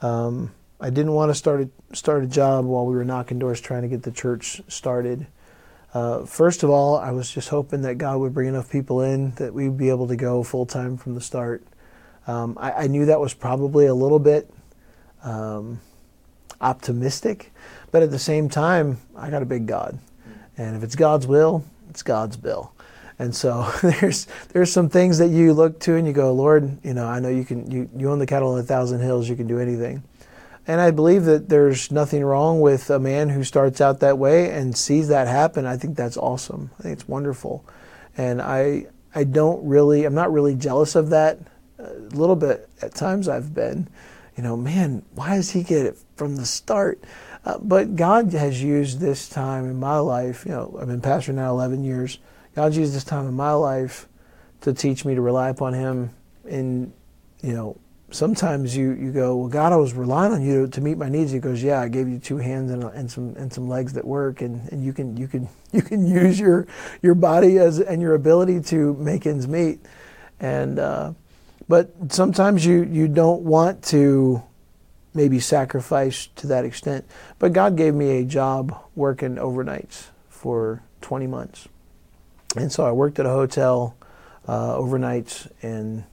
Um, 0.00 0.52
i 0.80 0.90
didn't 0.90 1.12
want 1.12 1.30
to 1.30 1.34
start 1.34 1.60
a, 1.62 1.96
start 1.96 2.24
a 2.24 2.26
job 2.26 2.64
while 2.64 2.86
we 2.86 2.94
were 2.94 3.04
knocking 3.04 3.38
doors 3.38 3.60
trying 3.60 3.82
to 3.82 3.88
get 3.88 4.02
the 4.02 4.12
church 4.12 4.60
started. 4.68 5.26
Uh, 5.94 6.24
first 6.24 6.62
of 6.62 6.70
all, 6.70 6.96
I 6.96 7.10
was 7.10 7.30
just 7.30 7.50
hoping 7.50 7.82
that 7.82 7.98
God 7.98 8.18
would 8.18 8.32
bring 8.32 8.48
enough 8.48 8.70
people 8.70 9.02
in 9.02 9.32
that 9.32 9.52
we'd 9.52 9.76
be 9.76 9.90
able 9.90 10.08
to 10.08 10.16
go 10.16 10.42
full 10.42 10.64
time 10.64 10.96
from 10.96 11.14
the 11.14 11.20
start. 11.20 11.66
Um, 12.26 12.56
I, 12.58 12.72
I, 12.72 12.86
knew 12.86 13.06
that 13.06 13.20
was 13.20 13.34
probably 13.34 13.86
a 13.86 13.94
little 13.94 14.20
bit 14.20 14.48
um, 15.24 15.80
optimistic, 16.60 17.52
but 17.90 18.02
at 18.02 18.10
the 18.10 18.18
same 18.18 18.48
time, 18.48 18.98
I 19.16 19.28
got 19.28 19.42
a 19.42 19.46
big 19.46 19.66
God, 19.66 19.98
and 20.62 20.76
if 20.76 20.82
it's 20.82 20.96
God's 20.96 21.26
will, 21.26 21.64
it's 21.90 22.02
God's 22.02 22.36
bill. 22.36 22.72
And 23.18 23.34
so 23.34 23.70
there's 23.82 24.26
there's 24.52 24.72
some 24.72 24.88
things 24.88 25.18
that 25.18 25.28
you 25.28 25.52
look 25.52 25.78
to 25.80 25.96
and 25.96 26.06
you 26.06 26.12
go, 26.12 26.32
Lord, 26.32 26.78
you 26.84 26.94
know, 26.94 27.06
I 27.06 27.20
know 27.20 27.28
you 27.28 27.44
can 27.44 27.70
you, 27.70 27.88
you 27.96 28.10
own 28.10 28.18
the 28.18 28.26
cattle 28.26 28.52
on 28.52 28.58
a 28.58 28.62
thousand 28.62 29.00
hills, 29.00 29.28
you 29.28 29.36
can 29.36 29.46
do 29.46 29.58
anything. 29.58 30.02
And 30.66 30.80
I 30.80 30.92
believe 30.92 31.24
that 31.24 31.48
there's 31.48 31.90
nothing 31.90 32.24
wrong 32.24 32.60
with 32.60 32.88
a 32.88 33.00
man 33.00 33.28
who 33.28 33.42
starts 33.42 33.80
out 33.80 33.98
that 34.00 34.16
way 34.16 34.50
and 34.50 34.76
sees 34.76 35.08
that 35.08 35.26
happen. 35.26 35.66
I 35.66 35.76
think 35.76 35.96
that's 35.96 36.16
awesome. 36.16 36.70
I 36.78 36.82
think 36.82 36.92
it's 36.94 37.08
wonderful. 37.08 37.64
And 38.16 38.40
I 38.40 38.86
I 39.14 39.24
don't 39.24 39.66
really 39.66 40.04
I'm 40.04 40.14
not 40.14 40.32
really 40.32 40.54
jealous 40.54 40.94
of 40.94 41.10
that. 41.10 41.38
A 41.78 41.92
little 42.14 42.36
bit 42.36 42.68
at 42.80 42.94
times 42.94 43.28
I've 43.28 43.52
been, 43.52 43.88
you 44.36 44.42
know, 44.42 44.56
man, 44.56 45.02
why 45.14 45.34
does 45.36 45.50
he 45.50 45.64
get 45.64 45.84
it 45.84 45.98
from 46.16 46.36
the 46.36 46.46
start? 46.46 47.02
Uh, 47.44 47.58
but 47.58 47.96
God 47.96 48.32
has 48.32 48.62
used 48.62 49.00
this 49.00 49.28
time 49.28 49.64
in 49.64 49.78
my 49.80 49.98
life, 49.98 50.44
you 50.44 50.52
know, 50.52 50.76
I've 50.80 50.86
been 50.86 51.00
pastor 51.00 51.32
now 51.32 51.50
11 51.50 51.82
years. 51.82 52.18
God's 52.54 52.76
used 52.76 52.94
this 52.94 53.04
time 53.04 53.26
in 53.26 53.34
my 53.34 53.52
life 53.52 54.08
to 54.60 54.72
teach 54.72 55.04
me 55.04 55.14
to 55.14 55.20
rely 55.20 55.48
upon 55.48 55.74
him 55.74 56.10
And, 56.48 56.92
you 57.42 57.52
know, 57.52 57.76
sometimes 58.12 58.76
you, 58.76 58.92
you 58.92 59.10
go, 59.10 59.36
well, 59.36 59.48
God, 59.48 59.72
I 59.72 59.76
was 59.76 59.94
relying 59.94 60.32
on 60.32 60.42
you 60.42 60.66
to, 60.66 60.72
to 60.72 60.80
meet 60.80 60.98
my 60.98 61.08
needs. 61.08 61.32
He 61.32 61.38
goes, 61.38 61.62
yeah, 61.62 61.80
I 61.80 61.88
gave 61.88 62.08
you 62.08 62.18
two 62.18 62.36
hands 62.36 62.70
and, 62.70 62.84
and 62.84 63.10
some 63.10 63.34
and 63.36 63.52
some 63.52 63.68
legs 63.68 63.92
that 63.94 64.04
work, 64.04 64.40
and, 64.40 64.68
and 64.70 64.84
you 64.84 64.92
can 64.92 65.16
you 65.16 65.26
can 65.26 65.48
you 65.72 65.82
can 65.82 66.06
use 66.06 66.38
your 66.38 66.66
your 67.02 67.14
body 67.14 67.58
as 67.58 67.80
and 67.80 68.00
your 68.00 68.14
ability 68.14 68.60
to 68.62 68.94
make 68.94 69.26
ends 69.26 69.48
meet. 69.48 69.80
And 70.40 70.78
uh, 70.78 71.12
but 71.68 71.92
sometimes 72.08 72.64
you 72.64 72.84
you 72.84 73.08
don't 73.08 73.42
want 73.42 73.82
to 73.84 74.42
maybe 75.14 75.40
sacrifice 75.40 76.28
to 76.36 76.46
that 76.46 76.64
extent. 76.64 77.04
But 77.38 77.52
God 77.52 77.76
gave 77.76 77.94
me 77.94 78.18
a 78.18 78.24
job 78.24 78.76
working 78.94 79.36
overnights 79.36 80.06
for 80.28 80.82
20 81.00 81.26
months, 81.26 81.68
and 82.56 82.70
so 82.70 82.84
I 82.84 82.92
worked 82.92 83.18
at 83.18 83.26
a 83.26 83.30
hotel 83.30 83.96
uh, 84.46 84.76
overnights 84.76 85.48
and 85.62 86.04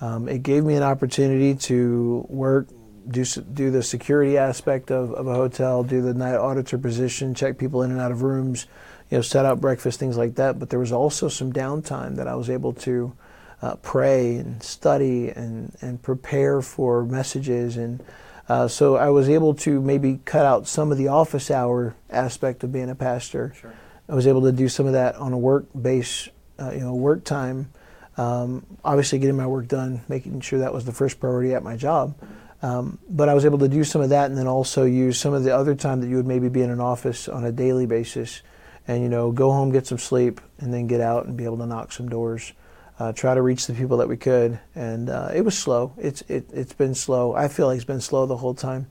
um, 0.00 0.28
it 0.28 0.42
gave 0.42 0.64
me 0.64 0.74
an 0.74 0.82
opportunity 0.82 1.54
to 1.54 2.26
work, 2.28 2.66
do, 3.08 3.24
do 3.24 3.70
the 3.70 3.84
security 3.84 4.36
aspect 4.36 4.90
of, 4.90 5.12
of 5.12 5.28
a 5.28 5.34
hotel, 5.34 5.84
do 5.84 6.02
the 6.02 6.12
night 6.12 6.34
auditor 6.34 6.76
position, 6.76 7.34
check 7.34 7.56
people 7.56 7.82
in 7.82 7.92
and 7.92 8.00
out 8.00 8.10
of 8.10 8.22
rooms, 8.22 8.66
you 9.10 9.18
know, 9.18 9.22
set 9.22 9.46
out 9.46 9.60
breakfast, 9.60 10.00
things 10.00 10.16
like 10.16 10.34
that. 10.34 10.58
But 10.58 10.70
there 10.70 10.80
was 10.80 10.90
also 10.90 11.28
some 11.28 11.52
downtime 11.52 12.16
that 12.16 12.26
I 12.26 12.34
was 12.34 12.50
able 12.50 12.72
to 12.74 13.12
uh, 13.62 13.76
pray 13.76 14.36
and 14.36 14.60
study 14.60 15.28
and, 15.28 15.72
and 15.80 16.02
prepare 16.02 16.62
for 16.62 17.04
messages. 17.04 17.76
And 17.76 18.02
uh, 18.48 18.68
so 18.68 18.96
I 18.96 19.10
was 19.10 19.28
able 19.28 19.54
to 19.54 19.80
maybe 19.80 20.20
cut 20.24 20.44
out 20.44 20.66
some 20.66 20.92
of 20.92 20.98
the 20.98 21.08
office 21.08 21.50
hour 21.50 21.94
aspect 22.10 22.64
of 22.64 22.72
being 22.72 22.90
a 22.90 22.94
pastor. 22.94 23.54
Sure. 23.60 23.72
I 24.08 24.14
was 24.14 24.26
able 24.26 24.42
to 24.42 24.52
do 24.52 24.68
some 24.68 24.86
of 24.86 24.92
that 24.92 25.16
on 25.16 25.32
a 25.32 25.38
work 25.38 25.66
base, 25.80 26.28
uh, 26.58 26.70
you 26.72 26.80
know, 26.80 26.94
work 26.94 27.24
time 27.24 27.72
um, 28.16 28.66
obviously, 28.84 29.18
getting 29.18 29.36
my 29.36 29.46
work 29.46 29.68
done, 29.68 30.02
making 30.08 30.40
sure 30.40 30.58
that 30.60 30.74
was 30.74 30.84
the 30.84 30.92
first 30.92 31.18
priority 31.18 31.54
at 31.54 31.62
my 31.62 31.76
job. 31.76 32.14
Um, 32.62 32.98
but 33.08 33.28
I 33.28 33.34
was 33.34 33.44
able 33.44 33.58
to 33.58 33.68
do 33.68 33.82
some 33.84 34.02
of 34.02 34.10
that 34.10 34.26
and 34.26 34.38
then 34.38 34.46
also 34.46 34.84
use 34.84 35.18
some 35.18 35.34
of 35.34 35.42
the 35.42 35.56
other 35.56 35.74
time 35.74 36.00
that 36.00 36.08
you 36.08 36.16
would 36.16 36.26
maybe 36.26 36.48
be 36.48 36.62
in 36.62 36.70
an 36.70 36.80
office 36.80 37.28
on 37.28 37.44
a 37.44 37.50
daily 37.50 37.86
basis 37.86 38.42
and, 38.86 39.02
you 39.02 39.08
know, 39.08 39.32
go 39.32 39.50
home, 39.50 39.72
get 39.72 39.86
some 39.86 39.98
sleep, 39.98 40.40
and 40.58 40.72
then 40.72 40.86
get 40.86 41.00
out 41.00 41.26
and 41.26 41.36
be 41.36 41.44
able 41.44 41.58
to 41.58 41.66
knock 41.66 41.92
some 41.92 42.08
doors. 42.08 42.52
Uh, 43.02 43.12
try 43.12 43.34
to 43.34 43.42
reach 43.42 43.66
the 43.66 43.74
people 43.74 43.96
that 43.96 44.08
we 44.08 44.16
could. 44.16 44.60
And 44.76 45.10
uh, 45.10 45.30
it 45.34 45.40
was 45.40 45.58
slow. 45.58 45.92
It's 45.98 46.22
it, 46.22 46.48
it's 46.52 46.72
been 46.72 46.94
slow. 46.94 47.34
I 47.34 47.48
feel 47.48 47.66
like 47.66 47.76
it's 47.76 47.84
been 47.84 48.00
slow 48.00 48.26
the 48.26 48.36
whole 48.36 48.54
time. 48.54 48.88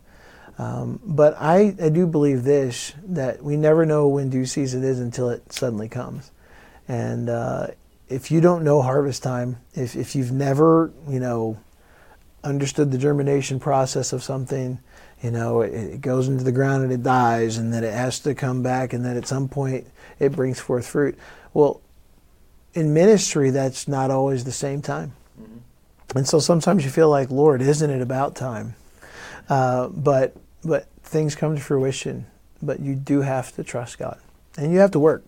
Um, 0.58 1.00
but 1.04 1.36
I, 1.40 1.74
I 1.82 1.88
do 1.90 2.06
believe 2.06 2.44
this 2.44 2.94
that 3.06 3.42
we 3.42 3.56
never 3.56 3.86
know 3.86 4.10
when 4.10 4.30
due 4.30 4.46
season 4.46 4.84
is 4.84 5.00
until 5.00 5.30
it 5.30 5.54
suddenly 5.54 5.88
comes. 5.88 6.32
And 6.90 7.30
uh, 7.30 7.68
if 8.10 8.32
you 8.32 8.42
don't 8.42 8.66
know 8.66 8.82
harvest 8.82 9.24
time, 9.24 9.58
if, 9.74 9.96
if 9.96 10.14
you've 10.14 10.34
never, 10.34 10.92
you 11.08 11.22
know, 11.22 11.58
understood 12.44 12.92
the 12.92 12.98
germination 12.98 13.62
process 13.62 14.12
of 14.12 14.24
something, 14.24 14.80
you 15.24 15.32
know, 15.32 15.62
it, 15.62 15.74
it, 15.74 16.02
goes 16.02 16.28
into 16.28 16.44
the 16.44 16.52
ground 16.52 16.84
and 16.84 16.92
it 16.92 17.02
dies, 17.02 17.56
and 17.58 17.72
then 17.74 17.86
it 17.86 17.94
has 17.94 18.20
to 18.22 18.36
come 18.36 18.62
back, 18.62 18.92
and 18.92 19.06
then 19.06 19.16
at 19.16 19.26
some 19.26 19.48
point 19.48 19.88
it 20.20 20.34
brings 20.34 20.60
forth 20.60 20.86
fruit. 20.86 21.18
Well, 21.54 21.82
in 22.74 22.94
ministry, 22.94 23.50
that's 23.50 23.88
not 23.88 24.12
always 24.12 24.44
the 24.44 24.52
same 24.52 24.82
time. 24.82 25.14
Mm-hmm. 25.42 26.18
And 26.18 26.28
so 26.28 26.40
sometimes 26.40 26.84
you 26.84 26.90
feel 26.90 27.10
like, 27.10 27.30
Lord, 27.30 27.62
isn't 27.62 27.90
it 27.90 28.02
about 28.02 28.36
time? 28.36 28.76
Uh, 29.50 29.88
but 29.88 30.36
but 30.64 30.88
things 31.04 31.36
come 31.36 31.56
to 31.56 31.62
fruition. 31.62 32.28
But 32.62 32.80
you 32.80 32.96
do 32.96 33.22
have 33.22 33.52
to 33.56 33.64
trust 33.64 33.98
God, 33.98 34.20
and 34.56 34.72
you 34.72 34.80
have 34.80 34.92
to 34.92 35.00
work. 35.00 35.26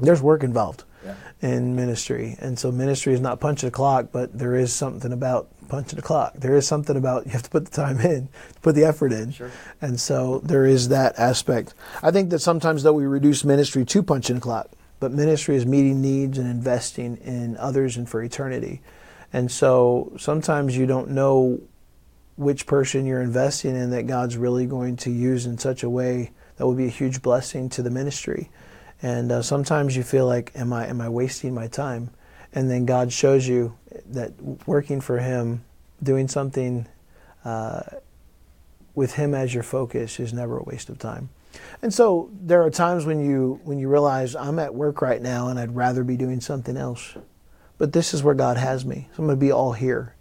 There's 0.00 0.20
work 0.20 0.42
involved 0.42 0.82
yeah. 1.04 1.14
in 1.40 1.76
ministry, 1.76 2.36
and 2.40 2.58
so 2.58 2.72
ministry 2.72 3.14
is 3.14 3.20
not 3.20 3.38
punching 3.38 3.68
the 3.68 3.72
clock, 3.72 4.08
but 4.12 4.36
there 4.36 4.56
is 4.56 4.72
something 4.72 5.12
about 5.12 5.48
punching 5.68 5.96
the 5.96 6.02
clock. 6.02 6.34
There 6.34 6.56
is 6.56 6.66
something 6.66 6.96
about 6.96 7.26
you 7.26 7.32
have 7.32 7.44
to 7.44 7.50
put 7.50 7.66
the 7.66 7.70
time 7.70 8.00
in, 8.00 8.28
put 8.62 8.74
the 8.74 8.84
effort 8.84 9.12
in, 9.12 9.30
sure. 9.30 9.52
and 9.80 10.00
so 10.00 10.40
there 10.40 10.66
is 10.66 10.88
that 10.88 11.16
aspect. 11.18 11.72
I 12.02 12.10
think 12.10 12.30
that 12.30 12.40
sometimes 12.40 12.82
though 12.82 12.92
we 12.92 13.06
reduce 13.06 13.44
ministry 13.44 13.84
to 13.84 14.02
punching 14.02 14.36
the 14.36 14.42
clock, 14.42 14.70
but 15.00 15.12
ministry 15.12 15.56
is 15.56 15.66
meeting 15.66 16.00
needs 16.00 16.38
and 16.38 16.48
investing 16.48 17.16
in 17.16 17.56
others 17.56 17.96
and 17.96 18.08
for 18.08 18.22
eternity. 18.22 18.82
And 19.32 19.50
so 19.50 20.12
sometimes 20.18 20.76
you 20.76 20.86
don't 20.86 21.10
know 21.10 21.60
which 22.36 22.66
person 22.66 23.06
you're 23.06 23.22
investing 23.22 23.76
in 23.76 23.90
that 23.90 24.06
God's 24.06 24.36
really 24.36 24.66
going 24.66 24.96
to 24.98 25.10
use 25.10 25.46
in 25.46 25.58
such 25.58 25.82
a 25.82 25.90
way 25.90 26.32
that 26.56 26.66
will 26.66 26.74
be 26.74 26.86
a 26.86 26.90
huge 26.90 27.22
blessing 27.22 27.68
to 27.70 27.82
the 27.82 27.90
ministry. 27.90 28.50
And 29.02 29.32
uh, 29.32 29.42
sometimes 29.42 29.96
you 29.96 30.02
feel 30.02 30.26
like, 30.26 30.52
am 30.54 30.72
I 30.72 30.86
am 30.86 31.00
I 31.00 31.08
wasting 31.08 31.54
my 31.54 31.68
time? 31.68 32.10
And 32.52 32.70
then 32.70 32.84
God 32.84 33.12
shows 33.12 33.48
you 33.48 33.78
that 34.06 34.32
working 34.66 35.00
for 35.00 35.18
Him, 35.18 35.64
doing 36.02 36.28
something 36.28 36.86
uh, 37.44 37.82
with 38.94 39.14
Him 39.14 39.34
as 39.34 39.54
your 39.54 39.62
focus, 39.62 40.20
is 40.20 40.32
never 40.32 40.58
a 40.58 40.62
waste 40.62 40.90
of 40.90 40.98
time. 40.98 41.30
And 41.82 41.92
so 41.92 42.30
there 42.40 42.62
are 42.62 42.70
times 42.70 43.04
when 43.04 43.24
you 43.24 43.60
when 43.64 43.78
you 43.78 43.88
realize 43.88 44.36
I'm 44.36 44.58
at 44.58 44.74
work 44.74 45.00
right 45.02 45.20
now 45.20 45.48
and 45.48 45.58
I'd 45.58 45.74
rather 45.74 46.04
be 46.04 46.16
doing 46.16 46.40
something 46.40 46.76
else, 46.76 47.14
but 47.78 47.92
this 47.92 48.12
is 48.12 48.22
where 48.22 48.34
God 48.34 48.56
has 48.56 48.84
me. 48.84 49.08
So 49.12 49.22
I'm 49.22 49.26
going 49.26 49.38
to 49.38 49.40
be 49.40 49.52
all 49.52 49.72
here. 49.72 50.14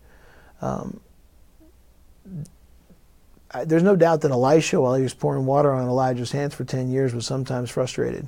Um, 0.62 1.00
there's 3.66 3.84
no 3.84 3.96
doubt 3.96 4.22
that 4.22 4.32
Elisha, 4.32 4.80
while 4.80 4.96
he 4.96 5.04
was 5.04 5.14
pouring 5.14 5.46
water 5.46 5.72
on 5.72 5.88
Elijah's 5.88 6.32
hands 6.32 6.54
for 6.54 6.64
10 6.64 6.92
years, 6.92 7.16
was 7.16 7.26
sometimes 7.26 7.70
frustrated. 7.72 8.28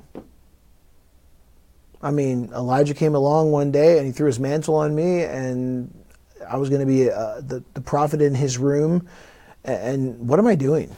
I 2.02 2.10
mean, 2.10 2.50
Elijah 2.52 2.94
came 2.94 3.14
along 3.14 3.52
one 3.52 3.70
day 3.70 3.98
and 3.98 4.06
he 4.06 4.12
threw 4.12 4.26
his 4.26 4.40
mantle 4.40 4.74
on 4.74 4.94
me, 4.94 5.22
and 5.22 5.94
I 6.48 6.56
was 6.56 6.68
going 6.68 6.80
to 6.80 6.86
be 6.86 7.08
uh, 7.08 7.40
the, 7.40 7.62
the 7.74 7.80
prophet 7.80 8.20
in 8.20 8.34
his 8.34 8.58
room. 8.58 9.08
And 9.64 10.28
what 10.28 10.40
am 10.40 10.46
I 10.48 10.56
doing? 10.56 10.94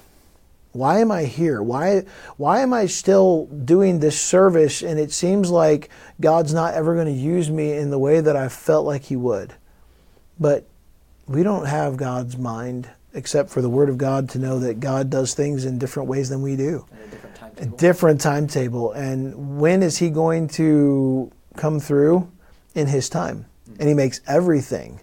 Why 0.75 0.99
am 0.99 1.13
I 1.13 1.23
here? 1.25 1.63
Why, 1.63 2.03
why 2.37 2.61
am 2.61 2.73
I 2.73 2.87
still 2.87 3.47
doing 3.47 4.01
this 4.01 4.21
service? 4.21 4.83
And 4.83 4.99
it 4.99 5.13
seems 5.13 5.49
like 5.49 5.89
God's 6.21 6.53
not 6.53 6.75
ever 6.75 6.95
going 6.95 7.07
to 7.07 7.13
use 7.13 7.49
me 7.49 7.75
in 7.75 7.91
the 7.91 7.99
way 7.99 8.21
that 8.21 8.35
I 8.35 8.49
felt 8.49 8.85
like 8.85 9.05
He 9.05 9.15
would. 9.15 9.55
But 10.39 10.67
we 11.29 11.45
don't 11.45 11.67
have 11.67 11.97
God's 11.97 12.37
mind 12.37 12.91
except 13.15 13.51
for 13.51 13.63
the 13.63 13.69
Word 13.69 13.89
of 13.89 13.99
God 13.99 14.29
to 14.31 14.41
know 14.41 14.59
that 14.59 14.81
God 14.81 15.11
does 15.11 15.33
things 15.33 15.65
in 15.65 15.79
different 15.79 16.09
ways 16.09 16.29
than 16.29 16.43
we 16.43 16.57
do. 16.57 16.85
A 16.91 17.07
different 17.07 17.37
timetable. 17.37 17.75
A 17.75 17.79
different 17.79 18.21
timetable. 18.21 18.93
And 18.93 19.61
when 19.61 19.81
is 19.81 19.99
He 19.99 20.11
going 20.11 20.49
to 20.49 21.31
come 21.57 21.79
through? 21.79 22.29
In 22.75 22.89
His 22.89 23.09
time. 23.09 23.47
Mm-hmm. 23.71 23.81
And 23.81 23.89
He 23.89 23.95
makes 23.95 24.21
everything 24.27 24.99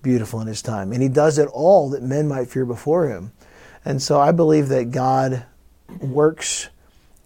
beautiful 0.00 0.40
in 0.40 0.46
His 0.46 0.62
time. 0.62 0.92
And 0.92 1.02
He 1.02 1.08
does 1.08 1.38
it 1.38 1.48
all 1.48 1.90
that 1.90 2.04
men 2.04 2.28
might 2.28 2.46
fear 2.46 2.64
before 2.64 3.08
Him. 3.08 3.32
And 3.84 4.00
so 4.00 4.20
I 4.20 4.32
believe 4.32 4.68
that 4.68 4.90
God 4.90 5.44
works 6.00 6.68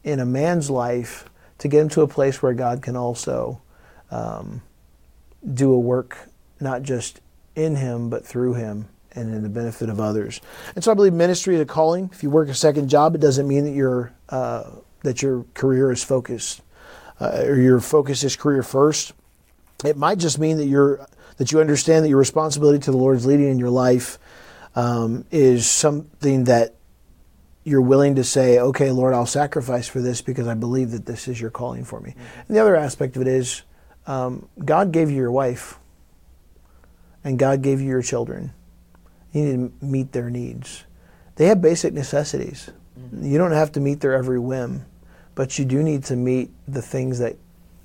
in 0.03 0.21
a 0.21 0.27
man's 0.27 0.71
life 0.71 1.29
to 1.59 1.69
get 1.69 1.81
him 1.81 1.89
to 1.91 2.03
a 2.03 2.09
place 2.09 2.43
where 2.43 2.55
God 2.55 2.83
can 2.83 2.97
also 2.97 3.61
um, 4.11 4.63
do 5.55 5.73
a 5.73 5.79
work 5.79 6.29
not 6.61 6.83
just 6.83 7.21
in 7.55 7.77
him 7.77 8.09
but 8.09 8.25
through 8.25 8.55
him 8.55 8.89
and 9.13 9.35
in 9.35 9.43
the 9.43 9.49
benefit 9.49 9.89
of 9.89 9.99
others. 9.99 10.41
And 10.75 10.85
so 10.85 10.91
I 10.91 10.95
believe 10.95 11.13
ministry 11.13 11.55
is 11.55 11.61
a 11.63 11.67
calling. 11.67 12.11
If 12.13 12.23
you 12.23 12.31
work 12.31 12.49
a 12.49 12.55
second 12.55 12.89
job, 12.89 13.15
it 13.15 13.21
doesn't 13.21 13.49
mean 13.49 13.65
that 13.65 13.73
your 13.73 14.13
uh, 14.29 14.71
that 15.03 15.23
your 15.23 15.45
career 15.55 15.91
is 15.91 16.05
focused 16.05 16.63
uh, 17.21 17.43
or 17.45 17.57
your 17.57 17.81
focus 17.81 18.25
is 18.25 18.37
career 18.37 18.63
first. 18.63 19.13
It 19.85 19.97
might 19.97 20.19
just 20.19 20.39
mean 20.39 20.59
that 20.59 20.67
you're 20.67 21.07
that 21.39 21.53
you 21.53 21.61
understand 21.61 22.05
that 22.05 22.09
your 22.09 22.19
responsibility 22.19 22.79
to 22.81 22.91
the 22.91 22.97
Lord 22.97 23.17
is 23.17 23.27
leading 23.27 23.49
in 23.49 23.59
your 23.59 23.71
life 23.71 24.19
um, 24.77 25.25
is 25.31 25.69
something 25.69 26.45
that 26.45 26.75
you're 27.65 27.81
willing 27.81 28.15
to 28.15 28.23
say, 28.23 28.61
okay, 28.61 28.93
Lord, 28.93 29.13
I'll 29.13 29.27
sacrifice 29.27 29.89
for 29.89 30.01
this 30.01 30.23
because 30.23 30.47
I 30.47 30.55
believe 30.55 30.93
that 30.93 31.07
this 31.07 31.27
is 31.27 31.41
your 31.41 31.51
calling 31.51 31.85
for 31.85 31.99
me. 31.99 32.11
Mm-hmm. 32.11 32.41
And 32.47 32.57
the 32.57 32.61
other 32.61 32.77
aspect 32.77 33.17
of 33.17 33.23
it 33.23 33.29
is 33.29 33.63
um, 34.07 34.49
God 34.65 34.93
gave 34.93 35.11
you 35.11 35.17
your 35.17 35.33
wife 35.33 35.81
and 37.25 37.39
God 37.39 37.63
gave 37.63 37.81
you 37.81 37.89
your 37.89 38.03
children. 38.03 38.53
You 39.33 39.43
need 39.43 39.81
to 39.81 39.85
meet 39.85 40.13
their 40.13 40.31
needs. 40.31 40.85
They 41.35 41.47
have 41.47 41.61
basic 41.61 41.93
necessities. 41.93 42.71
Mm-hmm. 42.99 43.27
You 43.27 43.39
don't 43.39 43.53
have 43.53 43.73
to 43.73 43.81
meet 43.81 44.01
their 44.01 44.15
every 44.15 44.39
whim, 44.39 44.85
but 45.35 45.59
you 45.59 45.65
do 45.65 45.83
need 45.83 46.05
to 46.05 46.15
meet 46.15 46.51
the 46.69 46.83
things 46.83 47.19
that 47.19 47.37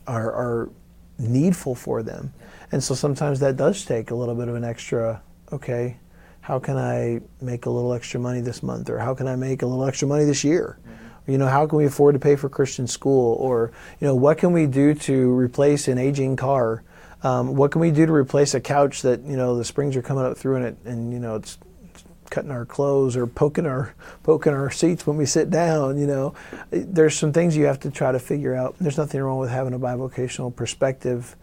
are, 0.05 0.31
are 0.31 0.69
needful 1.17 1.73
for 1.73 2.03
them. 2.03 2.33
And 2.71 2.83
so 2.83 2.93
sometimes 2.93 3.39
that 3.39 3.57
does 3.57 3.83
take 3.83 4.11
a 4.11 4.15
little 4.15 4.35
bit 4.35 4.47
of 4.47 4.55
an 4.55 4.63
extra, 4.63 5.23
okay, 5.51 5.97
how 6.41 6.59
can 6.59 6.77
I 6.77 7.21
make 7.39 7.65
a 7.65 7.69
little 7.69 7.93
extra 7.93 8.19
money 8.19 8.41
this 8.41 8.61
month? 8.61 8.89
Or 8.89 8.99
how 8.99 9.13
can 9.13 9.27
I 9.27 9.35
make 9.35 9.61
a 9.61 9.65
little 9.65 9.85
extra 9.85 10.07
money 10.07 10.25
this 10.25 10.43
year? 10.43 10.79
Mm-hmm. 10.81 11.31
You 11.31 11.37
know, 11.37 11.47
how 11.47 11.67
can 11.67 11.77
we 11.77 11.85
afford 11.85 12.15
to 12.15 12.19
pay 12.19 12.35
for 12.35 12.49
Christian 12.49 12.87
school? 12.87 13.35
Or, 13.35 13.71
you 13.99 14.07
know, 14.07 14.15
what 14.15 14.39
can 14.39 14.51
we 14.51 14.65
do 14.65 14.93
to 14.95 15.31
replace 15.33 15.87
an 15.87 15.97
aging 15.97 16.35
car? 16.35 16.83
Um, 17.23 17.55
what 17.55 17.71
can 17.71 17.81
we 17.81 17.91
do 17.91 18.05
to 18.05 18.11
replace 18.11 18.53
a 18.53 18.59
couch 18.59 19.03
that 19.03 19.21
you 19.21 19.37
know 19.37 19.55
the 19.55 19.65
springs 19.65 19.95
are 19.95 20.01
coming 20.01 20.25
up 20.25 20.37
through 20.37 20.55
in 20.57 20.63
it, 20.63 20.77
and 20.85 21.13
you 21.13 21.19
know 21.19 21.35
it's, 21.35 21.59
it's 21.93 22.03
cutting 22.31 22.49
our 22.49 22.65
clothes 22.65 23.15
or 23.15 23.27
poking 23.27 23.65
our 23.65 23.93
poking 24.23 24.53
our 24.53 24.71
seats 24.71 25.05
when 25.05 25.17
we 25.17 25.25
sit 25.25 25.49
down? 25.49 25.97
You 25.97 26.07
know, 26.07 26.33
there's 26.71 27.17
some 27.17 27.31
things 27.31 27.55
you 27.55 27.65
have 27.65 27.79
to 27.81 27.91
try 27.91 28.11
to 28.11 28.19
figure 28.19 28.55
out. 28.55 28.75
There's 28.79 28.97
nothing 28.97 29.21
wrong 29.21 29.37
with 29.37 29.51
having 29.51 29.73
a 29.73 29.79
bivocational 29.79 30.55
perspective, 30.55 31.35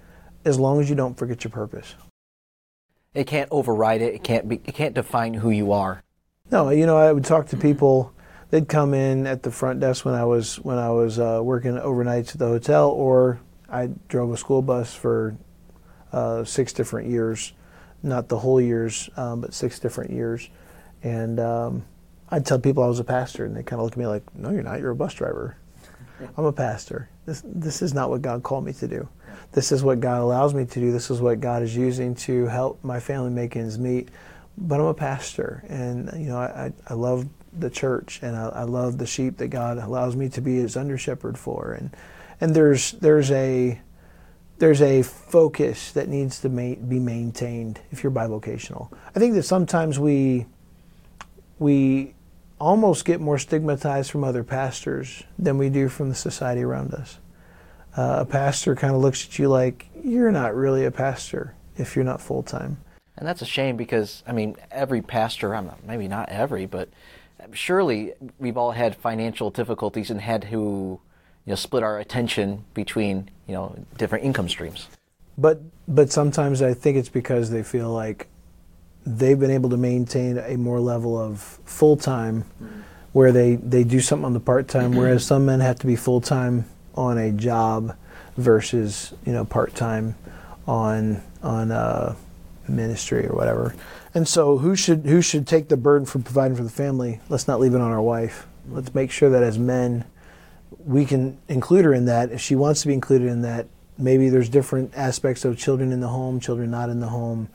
as 0.45 0.59
long 0.59 0.81
as 0.81 0.91
you 0.91 0.97
don't 0.97 1.17
forget 1.17 1.45
your 1.45 1.53
purpose. 1.53 1.95
It 3.19 3.27
can't 3.27 3.49
override 3.51 4.01
it. 4.01 4.15
It 4.15 4.23
can't 4.23 4.49
be. 4.49 4.61
It 4.65 4.77
can't 4.77 4.95
define 4.95 5.35
who 5.35 5.51
you 5.51 5.73
are. 5.73 6.05
No, 6.53 6.71
you 6.71 6.87
know, 6.87 6.97
I 6.97 7.13
would 7.13 7.25
talk 7.25 7.49
to 7.49 7.57
people. 7.57 8.15
They'd 8.51 8.69
come 8.69 8.95
in 8.95 9.27
at 9.27 9.43
the 9.43 9.51
front 9.51 9.81
desk 9.81 10.05
when 10.05 10.15
I 10.15 10.25
was 10.25 10.61
when 10.61 10.79
I 10.79 10.91
was 10.91 11.19
uh, 11.19 11.41
working 11.43 11.73
overnights 11.73 12.31
at 12.31 12.39
the 12.39 12.47
hotel, 12.47 12.91
or 12.91 13.41
I 13.69 13.91
drove 14.07 14.33
a 14.33 14.37
school 14.37 14.63
bus 14.63 14.95
for 14.95 15.37
uh, 16.13 16.45
six 16.45 16.73
different 16.73 17.11
years, 17.11 17.55
not 18.05 18.29
the 18.29 18.39
whole 18.39 18.61
years, 18.61 19.11
um, 19.17 19.41
but 19.41 19.53
six 19.53 19.81
different 19.81 20.13
years. 20.13 20.49
And 21.03 21.41
um, 21.41 21.87
I'd 22.29 22.47
tell 22.47 22.61
people 22.61 22.85
I 22.85 22.87
was 22.87 23.01
a 23.01 23.05
pastor, 23.05 23.47
and 23.47 23.57
they 23.57 23.65
kind 23.65 23.81
of 23.81 23.85
look 23.85 23.95
at 23.95 23.99
me 23.99 24.07
like, 24.07 24.23
"No, 24.37 24.51
you're 24.51 24.63
not. 24.63 24.79
You're 24.79 24.91
a 24.91 24.97
bus 24.97 25.15
driver." 25.15 25.57
I'm 26.37 26.45
a 26.45 26.53
pastor. 26.53 27.09
This 27.27 27.43
this 27.45 27.83
is 27.83 27.95
not 27.95 28.11
what 28.11 28.23
God 28.23 28.43
called 28.43 28.65
me 28.65 28.73
to 28.75 28.89
do. 28.89 29.09
This 29.53 29.73
is 29.73 29.83
what 29.83 30.01
God 30.01 30.21
allows 30.21 30.55
me 30.55 30.65
to 30.65 30.81
do. 30.81 30.93
This 30.93 31.11
is 31.11 31.21
what 31.21 31.41
God 31.41 31.63
is 31.63 31.77
using 31.77 32.15
to 32.17 32.47
help 32.47 32.83
my 32.83 33.01
family 33.01 33.31
make 33.31 33.57
ends 33.57 33.79
meet. 33.79 34.09
But 34.57 34.81
I'm 34.81 34.87
a 34.87 34.95
pastor, 34.95 35.65
and 35.69 36.11
you 36.17 36.29
know 36.29 36.39
I 36.39 36.73
I 36.87 36.95
love 36.95 37.29
the 37.53 37.71
church, 37.71 38.21
and 38.23 38.37
I, 38.37 38.49
I 38.49 38.63
love 38.65 38.99
the 38.99 39.07
sheep 39.07 39.39
that 39.39 39.49
God 39.49 39.79
allows 39.79 40.17
me 40.17 40.29
to 40.31 40.41
be 40.41 40.57
His 40.57 40.77
under 40.77 40.99
shepherd 40.99 41.39
for, 41.39 41.73
and 41.73 41.91
and 42.41 42.55
there's 42.55 42.93
there's 42.93 43.31
a 43.31 43.81
there's 44.59 44.83
a 44.83 45.03
focus 45.03 45.93
that 45.93 46.09
needs 46.09 46.41
to 46.41 46.49
ma- 46.49 46.75
be 46.75 46.99
maintained 46.99 47.81
if 47.93 48.03
you're 48.03 48.13
bivocational. 48.13 48.93
I 49.15 49.19
think 49.19 49.35
that 49.35 49.45
sometimes 49.45 49.99
we 49.99 50.47
we 51.59 52.15
almost 52.61 53.05
get 53.05 53.21
more 53.21 53.39
stigmatized 53.39 54.11
from 54.11 54.25
other 54.25 54.45
pastors 54.45 55.23
than 55.39 55.59
we 55.59 55.69
do 55.69 55.89
from 55.89 56.09
the 56.09 56.15
society 56.15 56.63
around 56.63 56.93
us. 56.95 57.19
Uh, 57.97 58.19
a 58.21 58.25
pastor 58.25 58.75
kind 58.77 58.95
of 58.95 59.01
looks 59.01 59.25
at 59.25 59.39
you 59.39 59.49
like 59.49 59.89
you're 60.03 60.31
not 60.31 60.55
really 60.55 60.85
a 60.85 60.91
pastor 60.91 61.55
if 61.77 61.97
you're 61.97 62.05
not 62.05 62.21
full 62.21 62.43
time. 62.43 62.79
And 63.17 63.27
that's 63.27 63.43
a 63.43 63.47
shame 63.47 63.77
because 63.77 64.23
I 64.27 64.33
mean 64.33 64.57
every 64.71 65.03
pastor, 65.03 65.55
I'm 65.55 65.67
not, 65.67 65.85
maybe 65.85 66.07
not 66.07 66.29
every, 66.29 66.67
but 66.67 66.89
surely 67.53 68.13
we've 68.39 68.57
all 68.57 68.73
had 68.73 68.97
financial 68.97 69.51
difficulties 69.51 70.11
and 70.11 70.21
had 70.21 70.43
to 70.43 70.49
you 70.49 71.01
know 71.47 71.55
split 71.55 71.83
our 71.83 71.99
attention 71.99 72.65
between 72.75 73.31
you 73.47 73.55
know 73.55 73.75
different 73.97 74.25
income 74.25 74.49
streams. 74.49 74.89
but 75.37 75.61
but 75.87 76.13
sometimes 76.13 76.63
I 76.63 76.75
think 76.75 76.97
it's 76.97 77.09
because 77.09 77.51
they 77.51 77.63
feel 77.63 77.91
like 77.91 78.29
they've 79.17 79.39
been 79.39 79.51
able 79.51 79.71
to 79.71 79.77
maintain 79.77 80.39
a 80.39 80.57
more 80.57 80.81
level 80.81 81.19
of 81.19 81.41
full 81.65 81.97
time, 81.97 82.45
mm-hmm. 82.63 82.81
where 83.13 83.33
they 83.33 83.57
they 83.57 83.85
do 83.85 84.01
something 84.01 84.27
on 84.27 84.35
the 84.35 84.41
part 84.41 84.69
time, 84.69 84.91
mm-hmm. 84.91 85.01
whereas 85.01 85.25
some 85.25 85.47
men 85.47 85.61
have 85.61 85.79
to 85.81 85.87
be 85.87 85.97
full 85.97 86.21
time 86.21 86.65
on 86.95 87.17
a 87.17 87.33
job 87.33 87.97
versus 88.37 89.13
you 89.25 89.33
know 89.33 89.45
part 89.45 89.75
time 89.75 90.15
on 90.67 91.23
on 91.43 91.71
uh, 91.71 92.15
ministry 92.69 93.27
or 93.27 93.35
whatever. 93.35 93.75
And 94.15 94.27
so, 94.27 94.59
who 94.59 94.75
should 94.75 95.07
who 95.07 95.23
should 95.23 95.47
take 95.47 95.69
the 95.69 95.77
burden 95.77 96.07
for 96.07 96.19
providing 96.19 96.57
for 96.57 96.65
the 96.65 96.71
family? 96.71 97.21
Let's 97.29 97.49
not 97.49 97.61
leave 97.61 97.75
it 97.75 97.81
on 97.81 97.91
our 97.91 98.03
wife. 98.03 98.47
Let's 98.69 98.95
make 98.95 99.11
sure 99.11 99.31
that 99.31 99.43
as 99.43 99.59
men, 99.59 100.05
we 100.85 101.05
can 101.05 101.39
include 101.49 101.85
her 101.85 101.95
in 101.95 102.07
that. 102.07 102.31
If 102.33 102.41
she 102.41 102.55
wants 102.55 102.83
to 102.83 102.89
be 102.89 102.95
included 102.95 103.29
in 103.29 103.43
that, 103.43 103.67
maybe 103.97 104.29
there's 104.29 104.49
different 104.49 104.93
aspects 104.95 105.45
of 105.45 105.59
children 105.59 105.93
in 105.93 106.01
the 106.01 106.09
home, 106.09 106.41
children 106.41 106.71
not 106.71 106.91
in 106.91 107.01
the 107.01 107.09
home, 107.09 107.49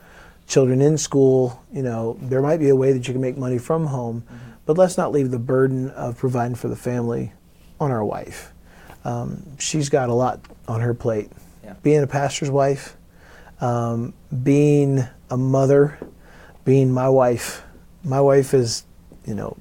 children 0.48 0.82
in 0.82 0.98
school. 0.98 1.64
You 1.72 1.84
know, 1.84 2.18
there 2.22 2.42
might 2.42 2.58
be 2.58 2.70
a 2.70 2.76
way 2.76 2.94
that 2.94 3.08
you 3.08 3.14
can 3.14 3.22
make 3.22 3.38
money 3.38 3.58
from 3.58 3.88
home, 3.88 4.22
mm-hmm. 4.22 4.52
but 4.66 4.78
let's 4.78 4.98
not 4.98 5.12
leave 5.12 5.32
the 5.32 5.40
burden 5.40 5.90
of 5.92 6.18
providing 6.18 6.56
for 6.56 6.68
the 6.68 6.76
family 6.76 7.34
on 7.80 7.92
our 7.92 8.04
wife. 8.04 8.52
Um, 9.06 9.58
she's 9.60 9.90
got 9.90 10.10
a 10.10 10.14
lot 10.14 10.40
on 10.68 10.82
her 10.82 10.94
plate. 10.94 11.30
Yeah. 11.64 11.74
Being 11.84 12.04
a 12.04 12.08
pastor's 12.08 12.50
wife, 12.50 12.96
um, 13.62 14.14
being 14.44 15.04
a 15.30 15.38
mother, 15.38 15.98
being 16.66 16.92
my 16.92 17.10
wife. 17.10 17.64
My 18.04 18.22
wife 18.22 18.54
is, 18.54 18.86
you 19.26 19.36
know, 19.36 19.58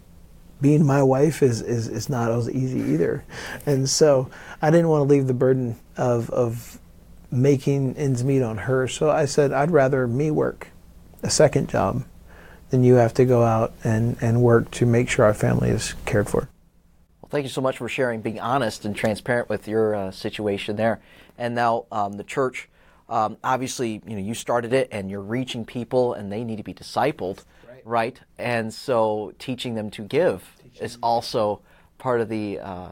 being 0.60 0.84
my 0.84 1.02
wife 1.02 1.42
is, 1.42 1.60
is, 1.60 1.88
is 1.88 2.08
not 2.08 2.30
as 2.30 2.48
easy 2.48 2.80
either. 2.92 3.24
And 3.66 3.88
so 3.88 4.30
I 4.60 4.70
didn't 4.70 4.88
want 4.88 5.08
to 5.08 5.12
leave 5.12 5.26
the 5.26 5.34
burden 5.34 5.76
of, 5.96 6.30
of 6.30 6.78
making 7.30 7.96
ends 7.96 8.22
meet 8.22 8.42
on 8.42 8.58
her. 8.58 8.86
So 8.86 9.10
I 9.10 9.24
said, 9.24 9.52
I'd 9.52 9.70
rather 9.70 10.06
me 10.06 10.30
work 10.30 10.68
a 11.22 11.30
second 11.30 11.68
job 11.68 12.04
then 12.72 12.82
you 12.82 12.94
have 12.94 13.12
to 13.12 13.26
go 13.26 13.44
out 13.44 13.74
and, 13.84 14.16
and 14.22 14.40
work 14.40 14.70
to 14.70 14.86
make 14.86 15.08
sure 15.08 15.26
our 15.26 15.34
family 15.34 15.68
is 15.68 15.94
cared 16.06 16.26
for. 16.26 16.48
Well, 17.20 17.28
thank 17.28 17.44
you 17.44 17.50
so 17.50 17.60
much 17.60 17.76
for 17.76 17.88
sharing, 17.88 18.22
being 18.22 18.40
honest 18.40 18.86
and 18.86 18.96
transparent 18.96 19.50
with 19.50 19.68
your 19.68 19.94
uh, 19.94 20.10
situation 20.10 20.76
there. 20.76 21.00
And 21.36 21.54
now 21.54 21.84
um, 21.92 22.14
the 22.14 22.24
church 22.24 22.70
um, 23.10 23.36
obviously, 23.44 24.00
you 24.06 24.16
know, 24.16 24.22
you 24.22 24.32
started 24.32 24.72
it 24.72 24.88
and 24.90 25.10
you're 25.10 25.20
reaching 25.20 25.66
people 25.66 26.14
and 26.14 26.32
they 26.32 26.44
need 26.44 26.56
to 26.56 26.62
be 26.62 26.72
discipled, 26.72 27.44
right? 27.68 27.82
right? 27.84 28.20
And 28.38 28.72
so 28.72 29.34
teaching 29.38 29.74
them 29.74 29.90
to 29.90 30.02
give 30.02 30.50
teaching 30.62 30.82
is 30.82 30.96
also 31.02 31.60
part 31.98 32.22
of 32.22 32.30
the. 32.30 32.58
Uh, 32.58 32.88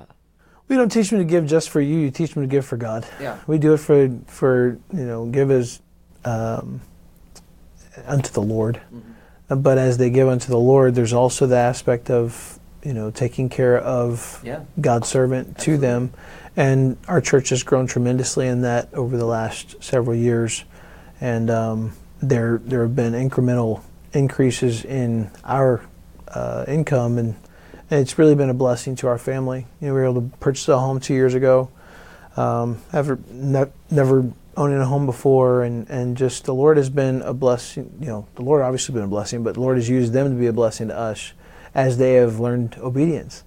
we 0.68 0.76
don't 0.76 0.90
teach 0.90 1.08
them 1.08 1.20
to 1.20 1.24
give 1.24 1.46
just 1.46 1.70
for 1.70 1.80
you. 1.80 1.98
You 1.98 2.10
teach 2.10 2.34
them 2.34 2.42
to 2.42 2.46
give 2.46 2.66
for 2.66 2.76
God. 2.76 3.06
Yeah. 3.18 3.38
We 3.46 3.56
do 3.56 3.72
it 3.72 3.78
for 3.78 4.10
for 4.26 4.78
you 4.92 5.06
know 5.06 5.24
give 5.24 5.50
as 5.50 5.80
um, 6.26 6.82
unto 8.06 8.30
the 8.30 8.42
Lord, 8.42 8.80
mm-hmm. 8.92 9.60
but 9.60 9.78
as 9.78 9.98
they 9.98 10.10
give 10.10 10.28
unto 10.28 10.48
the 10.48 10.58
Lord, 10.58 10.94
there's 10.94 11.12
also 11.12 11.46
the 11.46 11.56
aspect 11.56 12.10
of 12.10 12.58
you 12.82 12.94
know 12.94 13.10
taking 13.10 13.48
care 13.48 13.78
of 13.78 14.40
yeah. 14.44 14.64
God's 14.80 15.08
servant 15.08 15.48
Absolutely. 15.56 15.76
to 15.76 15.80
them 15.80 16.12
and 16.56 16.96
our 17.08 17.20
church 17.20 17.50
has 17.50 17.62
grown 17.62 17.86
tremendously 17.86 18.46
in 18.46 18.62
that 18.62 18.92
over 18.92 19.16
the 19.16 19.24
last 19.24 19.82
several 19.82 20.16
years. 20.16 20.64
And 21.20 21.50
um, 21.50 21.92
there, 22.20 22.60
there 22.64 22.82
have 22.82 22.96
been 22.96 23.12
incremental 23.12 23.82
increases 24.12 24.84
in 24.84 25.30
our 25.44 25.84
uh, 26.28 26.64
income, 26.66 27.18
and, 27.18 27.36
and, 27.90 28.00
it's 28.00 28.18
really 28.18 28.34
been 28.34 28.50
a 28.50 28.54
blessing 28.54 28.96
to 28.96 29.08
our 29.08 29.18
family. 29.18 29.66
You 29.80 29.88
know, 29.88 29.94
we 29.94 30.00
were 30.00 30.06
able 30.06 30.22
to 30.22 30.36
purchase 30.38 30.68
a 30.68 30.78
home 30.78 31.00
two 31.00 31.14
years 31.14 31.34
ago. 31.34 31.70
Um, 32.36 32.80
ever, 32.92 33.18
ne- 33.30 33.72
never 33.90 34.30
owning 34.60 34.78
a 34.78 34.84
home 34.84 35.06
before, 35.06 35.62
and, 35.62 35.88
and 35.88 36.18
just 36.18 36.44
the 36.44 36.54
Lord 36.54 36.76
has 36.76 36.90
been 36.90 37.22
a 37.22 37.32
blessing. 37.32 37.96
You 37.98 38.06
know, 38.08 38.28
the 38.34 38.42
Lord 38.42 38.60
obviously 38.60 38.92
been 38.92 39.04
a 39.04 39.08
blessing, 39.08 39.42
but 39.42 39.54
the 39.54 39.60
Lord 39.60 39.78
has 39.78 39.88
used 39.88 40.12
them 40.12 40.28
to 40.28 40.38
be 40.38 40.48
a 40.48 40.52
blessing 40.52 40.88
to 40.88 40.98
us 40.98 41.32
as 41.74 41.96
they 41.96 42.14
have 42.14 42.40
learned 42.40 42.76
obedience. 42.78 43.42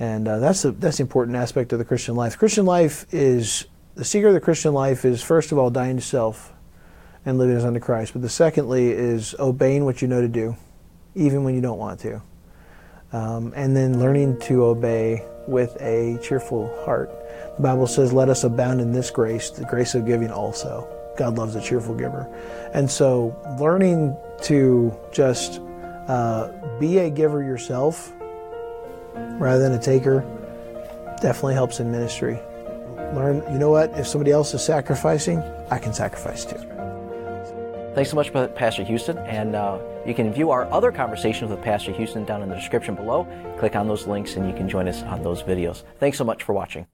And 0.00 0.26
uh, 0.26 0.40
that's, 0.40 0.64
a, 0.64 0.72
that's 0.72 0.96
the 0.96 1.02
important 1.02 1.36
aspect 1.36 1.72
of 1.72 1.78
the 1.78 1.84
Christian 1.84 2.16
life. 2.16 2.36
Christian 2.36 2.66
life 2.66 3.06
is, 3.12 3.66
the 3.94 4.04
secret 4.04 4.30
of 4.30 4.34
the 4.34 4.40
Christian 4.40 4.74
life 4.74 5.04
is, 5.04 5.22
first 5.22 5.52
of 5.52 5.58
all, 5.58 5.70
dying 5.70 5.96
to 5.96 6.02
self 6.02 6.52
and 7.24 7.38
living 7.38 7.56
as 7.56 7.64
unto 7.64 7.78
Christ. 7.78 8.12
But 8.12 8.22
the 8.22 8.28
secondly 8.28 8.90
is 8.90 9.36
obeying 9.38 9.84
what 9.84 10.02
you 10.02 10.08
know 10.08 10.20
to 10.20 10.28
do, 10.28 10.56
even 11.14 11.44
when 11.44 11.54
you 11.54 11.60
don't 11.60 11.78
want 11.78 12.00
to. 12.00 12.20
Um, 13.12 13.52
and 13.54 13.76
then 13.76 14.00
learning 14.00 14.40
to 14.40 14.64
obey 14.64 15.24
with 15.46 15.76
a 15.80 16.18
cheerful 16.22 16.74
heart. 16.84 17.10
The 17.56 17.62
Bible 17.62 17.86
says, 17.86 18.12
Let 18.12 18.28
us 18.28 18.44
abound 18.44 18.80
in 18.80 18.92
this 18.92 19.10
grace, 19.10 19.50
the 19.50 19.64
grace 19.64 19.94
of 19.94 20.06
giving 20.06 20.30
also. 20.30 20.88
God 21.16 21.36
loves 21.38 21.54
a 21.54 21.60
cheerful 21.60 21.94
giver. 21.94 22.28
And 22.74 22.90
so, 22.90 23.34
learning 23.58 24.16
to 24.42 24.94
just 25.12 25.60
uh, 26.08 26.50
be 26.78 26.98
a 26.98 27.10
giver 27.10 27.42
yourself 27.42 28.12
rather 29.14 29.62
than 29.62 29.72
a 29.72 29.82
taker 29.82 30.20
definitely 31.20 31.54
helps 31.54 31.80
in 31.80 31.90
ministry. 31.90 32.38
Learn, 33.14 33.42
you 33.52 33.58
know 33.58 33.70
what? 33.70 33.90
If 33.98 34.06
somebody 34.06 34.30
else 34.30 34.52
is 34.52 34.62
sacrificing, 34.62 35.40
I 35.70 35.78
can 35.78 35.94
sacrifice 35.94 36.44
too. 36.44 36.58
Thanks 37.94 38.10
so 38.10 38.16
much, 38.16 38.32
Pastor 38.54 38.84
Houston. 38.84 39.16
And 39.18 39.56
uh, 39.56 39.78
you 40.04 40.12
can 40.12 40.32
view 40.32 40.50
our 40.50 40.70
other 40.70 40.92
conversations 40.92 41.50
with 41.50 41.62
Pastor 41.62 41.92
Houston 41.92 42.26
down 42.26 42.42
in 42.42 42.50
the 42.50 42.54
description 42.54 42.94
below. 42.94 43.26
Click 43.58 43.74
on 43.74 43.88
those 43.88 44.06
links 44.06 44.36
and 44.36 44.46
you 44.46 44.54
can 44.54 44.68
join 44.68 44.86
us 44.86 45.02
on 45.04 45.22
those 45.22 45.42
videos. 45.42 45.82
Thanks 45.98 46.18
so 46.18 46.24
much 46.24 46.42
for 46.42 46.52
watching. 46.52 46.86